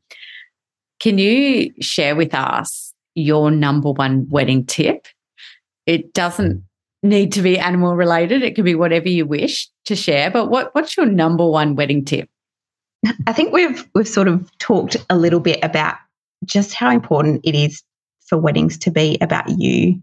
Can 1.00 1.18
you 1.18 1.72
share 1.80 2.18
with 2.18 2.34
us 2.34 2.94
your 3.14 3.50
number 3.50 3.92
one 3.92 4.28
wedding 4.28 4.66
tip? 4.66 5.08
It 5.86 6.12
doesn't 6.12 6.66
need 7.02 7.32
to 7.32 7.42
be 7.42 7.58
animal 7.58 7.96
related. 7.96 8.44
It 8.44 8.56
could 8.56 8.66
be 8.66 8.76
whatever 8.76 9.08
you 9.08 9.26
wish 9.26 9.70
to 9.86 9.96
share. 9.96 10.30
But 10.30 10.50
what, 10.50 10.76
what's 10.76 10.98
your 10.98 11.06
number 11.06 11.48
one 11.48 11.78
wedding 11.78 12.04
tip? 12.04 12.28
I 13.26 13.32
think 13.32 13.54
we've 13.54 13.88
we've 13.94 14.08
sort 14.08 14.28
of 14.28 14.50
talked 14.58 14.98
a 15.10 15.16
little 15.16 15.40
bit 15.40 15.60
about 15.64 15.96
just 16.46 16.74
how 16.74 16.92
important 16.92 17.42
it 17.44 17.56
is 17.56 17.84
for 18.28 18.38
weddings 18.38 18.78
to 18.80 18.92
be 18.92 19.18
about 19.22 19.48
you 19.60 20.00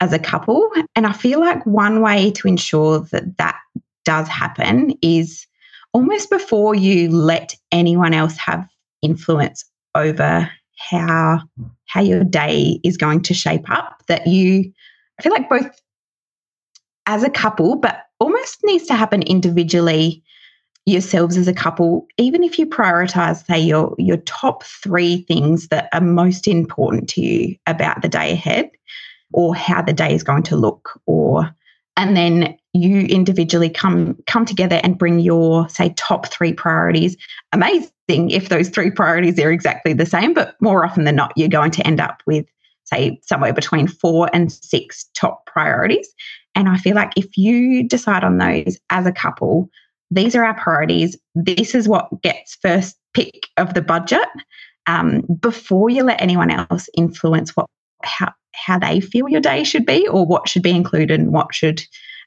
as 0.00 0.12
a 0.12 0.18
couple. 0.18 0.70
And 0.94 1.06
I 1.06 1.12
feel 1.12 1.40
like 1.40 1.64
one 1.64 2.00
way 2.00 2.30
to 2.32 2.48
ensure 2.48 3.00
that 3.10 3.36
that 3.38 3.58
does 4.04 4.28
happen 4.28 4.94
is 5.02 5.46
almost 5.92 6.28
before 6.30 6.74
you 6.74 7.10
let 7.10 7.54
anyone 7.72 8.12
else 8.12 8.36
have 8.36 8.66
influence 9.02 9.64
over 9.94 10.50
how 10.76 11.40
how 11.86 12.00
your 12.00 12.24
day 12.24 12.80
is 12.82 12.96
going 12.96 13.22
to 13.22 13.32
shape 13.32 13.70
up 13.70 14.02
that 14.08 14.26
you 14.26 14.72
I 15.18 15.22
feel 15.22 15.32
like 15.32 15.48
both 15.48 15.70
as 17.06 17.22
a 17.22 17.30
couple 17.30 17.76
but 17.76 18.04
almost 18.18 18.58
needs 18.64 18.86
to 18.86 18.94
happen 18.94 19.22
individually 19.22 20.22
yourselves 20.86 21.36
as 21.36 21.48
a 21.48 21.54
couple 21.54 22.06
even 22.18 22.42
if 22.44 22.58
you 22.58 22.66
prioritize 22.66 23.46
say 23.46 23.58
your 23.58 23.94
your 23.98 24.18
top 24.18 24.62
3 24.64 25.22
things 25.22 25.68
that 25.68 25.88
are 25.92 26.00
most 26.00 26.46
important 26.46 27.08
to 27.08 27.22
you 27.22 27.56
about 27.66 28.02
the 28.02 28.08
day 28.08 28.32
ahead 28.32 28.70
or 29.32 29.54
how 29.54 29.80
the 29.80 29.92
day 29.92 30.14
is 30.14 30.22
going 30.22 30.42
to 30.42 30.56
look 30.56 31.00
or 31.06 31.54
and 31.96 32.16
then 32.16 32.56
you 32.72 33.00
individually 33.02 33.70
come 33.70 34.16
come 34.26 34.44
together 34.44 34.80
and 34.82 34.98
bring 34.98 35.20
your 35.20 35.68
say 35.68 35.94
top 35.96 36.26
3 36.26 36.52
priorities. 36.52 37.16
Amazing 37.52 37.90
if 38.08 38.48
those 38.48 38.68
three 38.68 38.90
priorities 38.90 39.38
are 39.38 39.50
exactly 39.50 39.92
the 39.92 40.06
same 40.06 40.34
but 40.34 40.56
more 40.60 40.84
often 40.84 41.04
than 41.04 41.16
not 41.16 41.32
you're 41.36 41.48
going 41.48 41.70
to 41.70 41.86
end 41.86 42.00
up 42.00 42.20
with 42.26 42.46
say 42.84 43.18
somewhere 43.22 43.54
between 43.54 43.86
4 43.86 44.28
and 44.34 44.52
6 44.52 45.04
top 45.14 45.46
priorities. 45.46 46.08
And 46.54 46.68
i 46.68 46.76
feel 46.76 46.94
like 46.94 47.12
if 47.16 47.36
you 47.36 47.86
decide 47.86 48.24
on 48.24 48.38
those 48.38 48.78
as 48.90 49.06
a 49.06 49.12
couple 49.12 49.70
these 50.14 50.34
are 50.34 50.44
our 50.44 50.54
priorities. 50.54 51.16
This 51.34 51.74
is 51.74 51.88
what 51.88 52.22
gets 52.22 52.56
first 52.56 52.96
pick 53.14 53.46
of 53.56 53.74
the 53.74 53.82
budget 53.82 54.28
um, 54.86 55.22
before 55.40 55.90
you 55.90 56.04
let 56.04 56.20
anyone 56.20 56.50
else 56.50 56.88
influence 56.96 57.56
what 57.56 57.66
how 58.02 58.32
how 58.54 58.78
they 58.78 59.00
feel 59.00 59.28
your 59.28 59.40
day 59.40 59.64
should 59.64 59.84
be 59.86 60.06
or 60.08 60.24
what 60.24 60.48
should 60.48 60.62
be 60.62 60.70
included 60.70 61.18
and 61.18 61.32
what 61.32 61.54
should 61.54 61.82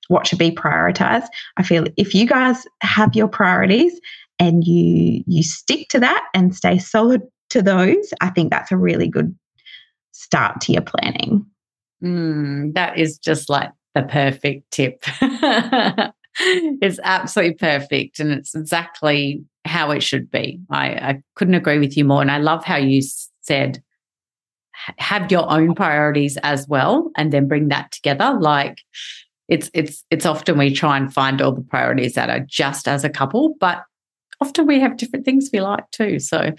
what 0.09 0.27
should 0.27 0.39
be 0.39 0.51
prioritized. 0.51 1.27
I 1.57 1.63
feel 1.63 1.85
if 1.97 2.13
you 2.13 2.25
guys 2.27 2.65
have 2.81 3.15
your 3.15 3.27
priorities 3.27 3.99
and 4.39 4.63
you 4.65 5.23
you 5.25 5.43
stick 5.43 5.87
to 5.89 5.99
that 5.99 6.25
and 6.33 6.55
stay 6.55 6.77
solid 6.77 7.21
to 7.49 7.61
those 7.61 8.13
i 8.19 8.29
think 8.29 8.51
that's 8.51 8.73
a 8.73 8.77
really 8.77 9.07
good 9.07 9.33
start 10.17 10.59
to 10.61 10.73
your 10.73 10.81
planning. 10.81 11.45
Mm, 12.03 12.73
that 12.73 12.97
is 12.97 13.17
just 13.17 13.49
like 13.49 13.71
the 13.95 14.03
perfect 14.03 14.69
tip 14.71 15.03
it's 16.81 16.99
absolutely 17.03 17.55
perfect 17.55 18.19
and 18.19 18.31
it's 18.31 18.55
exactly 18.55 19.43
how 19.65 19.91
it 19.91 20.01
should 20.01 20.29
be. 20.31 20.59
I, 20.69 20.87
I 20.87 21.21
couldn't 21.35 21.55
agree 21.55 21.79
with 21.79 21.97
you 21.97 22.05
more 22.05 22.21
and 22.21 22.31
i 22.31 22.37
love 22.37 22.63
how 22.63 22.77
you 22.77 23.01
said 23.41 23.81
have 24.97 25.31
your 25.31 25.49
own 25.51 25.75
priorities 25.75 26.37
as 26.37 26.67
well 26.67 27.11
and 27.15 27.31
then 27.31 27.47
bring 27.47 27.69
that 27.69 27.91
together. 27.91 28.37
Like 28.39 28.79
it's 29.47 29.69
it's 29.73 30.03
it's 30.11 30.25
often 30.25 30.57
we 30.57 30.73
try 30.73 30.97
and 30.97 31.13
find 31.13 31.41
all 31.41 31.51
the 31.51 31.61
priorities 31.61 32.13
that 32.13 32.29
are 32.29 32.45
just 32.47 32.87
as 32.87 33.03
a 33.03 33.09
couple 33.09 33.55
but 33.59 33.83
often 34.41 34.67
we 34.67 34.79
have 34.79 34.97
different 34.97 35.23
things 35.23 35.49
we 35.53 35.61
like 35.61 35.89
too 35.91 36.19
so 36.19 36.51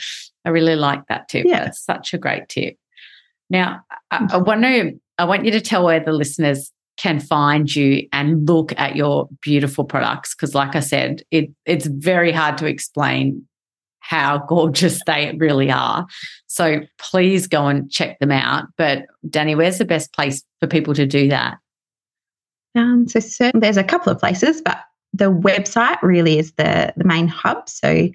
i 0.47 0.49
really 0.49 0.75
like 0.75 1.07
that 1.09 1.29
tip. 1.29 1.45
Yeah. 1.47 1.65
that's 1.65 1.85
such 1.85 2.15
a 2.15 2.19
great 2.19 2.49
tip. 2.49 2.77
Now 3.51 3.83
I, 4.11 4.17
I 4.17 4.19
mm-hmm. 4.21 4.45
want 4.45 4.63
to 4.63 5.01
i 5.19 5.25
want 5.25 5.45
you 5.45 5.51
to 5.53 5.61
tell 5.61 5.85
where 5.85 6.01
the 6.01 6.13
listeners 6.13 6.73
can 6.99 7.21
find 7.21 7.75
you 7.75 8.07
and 8.13 8.47
look 8.47 8.79
at 8.79 8.97
your 8.97 9.29
beautiful 9.41 9.85
products 9.85 10.35
because 10.35 10.55
like 10.55 10.77
i 10.77 10.81
said 10.81 11.23
it 11.31 11.51
it's 11.65 11.87
very 11.87 12.33
hard 12.33 12.59
to 12.59 12.67
explain 12.67 13.47
how 14.09 14.39
gorgeous 14.49 15.01
they 15.07 15.37
really 15.39 15.71
are. 15.71 16.07
So 16.47 16.81
please 16.99 17.47
go 17.47 17.67
and 17.67 17.91
check 17.91 18.19
them 18.19 18.33
out. 18.33 18.65
But 18.77 19.07
Dani, 19.29 19.57
where's 19.57 19.79
the 19.79 19.85
best 19.85 20.13
place 20.13 20.43
for 20.61 20.67
people 20.67 20.95
to 20.95 21.07
do 21.07 21.29
that? 21.29 21.59
Um, 22.75 23.07
so 23.07 23.21
certain, 23.21 23.61
there's 23.61 23.77
a 23.77 23.85
couple 23.85 24.13
of 24.13 24.19
places, 24.19 24.61
but 24.63 24.79
the 25.13 25.33
website 25.33 26.01
really 26.03 26.39
is 26.39 26.53
the, 26.53 26.93
the 26.97 27.05
main 27.05 27.29
hub. 27.29 27.69
So 27.69 28.09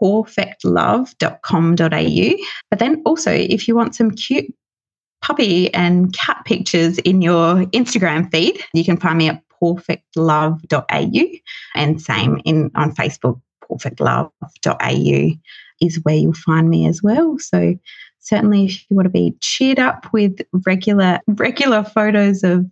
pawfectlove.com.au. 0.00 2.44
But 2.70 2.78
then 2.78 3.02
also, 3.04 3.30
if 3.30 3.68
you 3.68 3.76
want 3.76 3.94
some 3.94 4.10
cute 4.10 4.54
puppy 5.22 5.72
and 5.74 6.12
cat 6.12 6.42
pictures 6.44 6.98
in 6.98 7.22
your 7.22 7.64
Instagram 7.66 8.30
feed, 8.30 8.62
you 8.72 8.84
can 8.84 8.96
find 8.96 9.18
me 9.18 9.28
at 9.28 9.42
pawfectlove.au 9.62 11.38
and 11.74 12.00
same 12.00 12.40
in 12.44 12.70
on 12.74 12.94
Facebook 12.94 13.40
pawfectlove.au 13.70 15.36
is 15.80 16.00
where 16.02 16.14
you'll 16.14 16.32
find 16.34 16.68
me 16.68 16.86
as 16.86 17.02
well. 17.02 17.38
So 17.38 17.76
certainly 18.18 18.66
if 18.66 18.90
you 18.90 18.96
want 18.96 19.06
to 19.06 19.10
be 19.10 19.34
cheered 19.40 19.78
up 19.78 20.12
with 20.12 20.40
regular 20.66 21.20
regular 21.26 21.84
photos 21.84 22.42
of 22.42 22.66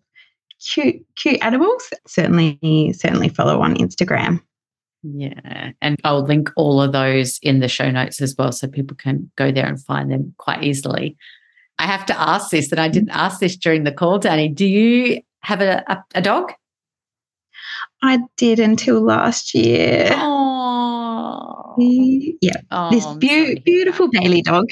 cute 0.61 1.05
cute 1.17 1.43
animals, 1.45 1.89
certainly 2.07 2.93
certainly 2.93 3.29
follow 3.29 3.61
on 3.61 3.75
Instagram. 3.77 4.41
Yeah. 5.03 5.71
And 5.81 5.97
I'll 6.05 6.25
link 6.25 6.51
all 6.57 6.83
of 6.83 6.93
those 6.93 7.39
in 7.43 7.61
the 7.61 7.69
show 7.69 7.91
notes 7.91 8.21
as 8.21 8.35
well 8.37 8.51
so 8.53 8.67
people 8.67 8.97
can 8.97 9.31
go 9.37 9.53
there 9.53 9.67
and 9.67 9.83
find 9.83 10.11
them 10.11 10.35
quite 10.39 10.65
easily. 10.65 11.17
I 11.79 11.87
have 11.87 12.07
to 12.07 12.21
ask 12.21 12.51
this, 12.51 12.73
and 12.73 12.81
I 12.81 12.89
didn't 12.89 13.11
ask 13.11 13.41
this 13.41 13.57
during 13.57 13.85
the 13.85 13.93
call, 13.93 14.19
Dani. 14.19 14.55
Do 14.55 14.67
you 14.67 15.21
have 15.41 15.61
a, 15.61 15.85
a, 15.87 16.05
a 16.17 16.23
dog? 16.23 16.53
I 18.03 18.21
did 18.37 18.61
until 18.61 19.01
last 19.01 19.55
year. 19.55 20.09
Oh, 20.13 21.75
yeah. 21.79 22.61
Oh, 22.71 22.91
this 22.91 23.07
be- 23.17 23.61
beautiful 23.61 24.09
Bailey 24.09 24.43
dog. 24.43 24.67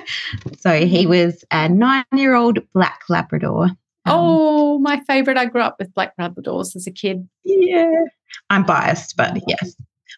so 0.58 0.84
he 0.84 1.06
was 1.06 1.44
a 1.50 1.68
nine-year-old 1.68 2.58
black 2.72 3.00
Labrador. 3.08 3.64
Um, 3.64 3.76
oh, 4.06 4.78
my 4.78 5.00
favorite. 5.06 5.36
I 5.36 5.46
grew 5.46 5.60
up 5.60 5.76
with 5.78 5.92
black 5.94 6.16
Labradors 6.18 6.74
as 6.76 6.86
a 6.86 6.92
kid. 6.92 7.28
Yeah, 7.44 8.04
I'm 8.50 8.64
biased, 8.64 9.16
but 9.16 9.36
yes, 9.46 9.74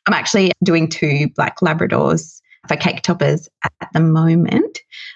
I'm 0.06 0.14
actually 0.14 0.52
doing 0.62 0.88
two 0.88 1.28
black 1.34 1.60
Labradors 1.60 2.40
for 2.68 2.76
cake 2.76 3.02
toppers 3.02 3.48
at 3.64 3.92
the 3.92 4.00
moment. 4.00 4.69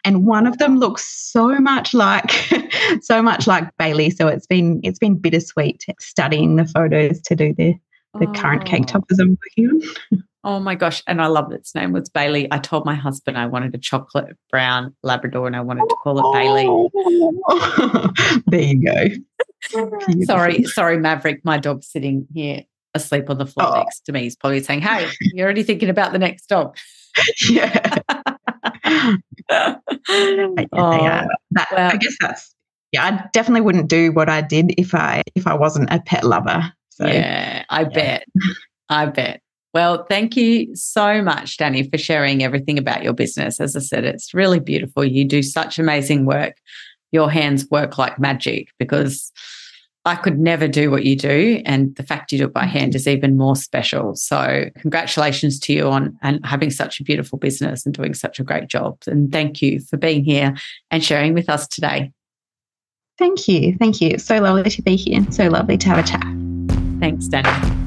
And 0.05 0.27
one 0.27 0.47
of 0.47 0.59
them 0.59 0.79
looks 0.79 1.05
so 1.05 1.59
much 1.59 1.95
like 1.95 2.31
so 3.03 3.23
much 3.23 3.47
like 3.47 3.69
Bailey. 3.79 4.11
So 4.11 4.29
it's 4.29 4.47
been 4.47 4.81
it's 4.83 4.99
been 4.99 5.17
bittersweet 5.17 5.85
studying 6.01 6.57
the 6.57 6.67
photos 6.67 7.21
to 7.23 7.35
do 7.35 7.55
the 7.57 7.75
the 8.19 8.29
oh. 8.29 8.33
current 8.33 8.65
cake 8.65 8.85
oh. 8.85 8.93
toppers 8.93 9.19
I'm 9.19 9.39
working 9.59 9.71
on. 10.13 10.25
Oh 10.47 10.61
my 10.61 10.75
gosh. 10.75 11.03
And 11.07 11.23
I 11.23 11.27
love 11.27 11.51
its 11.53 11.75
name 11.75 11.93
was 11.93 12.11
Bailey. 12.11 12.47
I 12.51 12.59
told 12.59 12.85
my 12.85 12.95
husband 12.95 13.39
I 13.39 13.47
wanted 13.47 13.75
a 13.75 13.79
chocolate 13.79 14.37
brown 14.51 14.95
Labrador 15.03 15.47
and 15.47 15.57
I 15.57 15.63
wanted 15.63 15.89
to 15.89 15.97
call 16.03 16.19
it 16.19 16.33
Bailey. 16.35 16.69
there 18.47 18.61
you 18.61 18.85
go. 18.85 20.05
sorry, 20.25 20.65
sorry, 20.65 20.99
Maverick. 20.99 21.43
My 21.45 21.57
dog's 21.57 21.89
sitting 21.89 22.27
here 22.35 22.65
asleep 22.93 23.31
on 23.31 23.39
the 23.39 23.47
floor 23.47 23.69
oh. 23.69 23.79
next 23.79 24.01
to 24.01 24.13
me. 24.13 24.25
He's 24.25 24.37
probably 24.37 24.63
saying, 24.63 24.83
Hey, 24.83 25.09
you're 25.33 25.47
already 25.47 25.63
thinking 25.63 25.89
about 25.89 26.13
the 26.13 26.19
next 26.19 26.47
dog. 26.47 26.77
yeah. 27.49 27.99
oh, 29.53 30.55
that, 30.57 31.69
well, 31.73 31.91
I 31.91 31.97
guess 31.97 32.17
that's 32.21 32.55
yeah. 32.93 33.05
I 33.05 33.29
definitely 33.33 33.63
wouldn't 33.63 33.89
do 33.89 34.13
what 34.13 34.29
I 34.29 34.41
did 34.41 34.75
if 34.79 34.95
I 34.95 35.23
if 35.35 35.47
I 35.47 35.55
wasn't 35.55 35.93
a 35.93 36.01
pet 36.01 36.25
lover. 36.25 36.73
So, 36.91 37.07
yeah, 37.07 37.65
I 37.69 37.83
yeah. 37.83 37.89
bet. 37.89 38.27
I 38.89 39.07
bet. 39.07 39.41
Well, 39.75 40.07
thank 40.09 40.37
you 40.37 40.75
so 40.77 41.21
much, 41.21 41.57
Dani, 41.57 41.91
for 41.91 41.99
sharing 41.99 42.45
everything 42.45 42.79
about 42.79 43.03
your 43.03 43.13
business. 43.13 43.59
As 43.59 43.75
I 43.75 43.81
said, 43.81 44.05
it's 44.05 44.33
really 44.33 44.61
beautiful. 44.61 45.05
You 45.05 45.25
do 45.25 45.43
such 45.43 45.81
amazing 45.81 46.27
work. 46.27 46.55
Your 47.11 47.29
hands 47.29 47.69
work 47.71 47.99
like 47.99 48.21
magic 48.21 48.69
because 48.79 49.33
I 50.07 50.17
could 50.17 50.39
never 50.39 50.69
do 50.69 50.91
what 50.91 51.05
you 51.05 51.17
do. 51.17 51.63
And 51.65 51.97
the 51.97 52.03
fact 52.03 52.31
you 52.31 52.39
do 52.39 52.45
it 52.45 52.53
by 52.53 52.67
hand 52.67 52.91
mm-hmm. 52.91 52.97
is 52.97 53.09
even 53.09 53.37
more 53.37 53.57
special. 53.57 54.15
So, 54.15 54.71
congratulations 54.79 55.59
to 55.61 55.73
you 55.73 55.89
on 55.89 56.19
and 56.23 56.45
having 56.45 56.71
such 56.71 57.01
a 57.01 57.05
beautiful 57.05 57.39
business 57.39 57.87
and 57.87 57.95
doing 57.95 58.15
such 58.15 58.39
a 58.39 58.45
great 58.45 58.69
job. 58.69 58.99
And 59.07 59.33
thank 59.33 59.63
you 59.63 59.81
for 59.81 59.97
being 59.97 60.25
here 60.25 60.55
and 60.91 61.03
sharing 61.03 61.33
with 61.35 61.49
us 61.49 61.67
today. 61.67 62.13
Thank 63.19 63.49
you. 63.49 63.77
Thank 63.79 64.01
you. 64.01 64.11
It's 64.11 64.25
so 64.25 64.41
lovely 64.41 64.69
to 64.71 64.83
be 64.83 64.97
here. 64.97 65.25
So 65.31 65.49
lovely 65.49 65.79
to 65.79 65.89
have 65.89 65.99
a 65.99 66.03
chat. 66.03 66.25
Thanks, 67.01 67.29
Dani. 67.29 67.85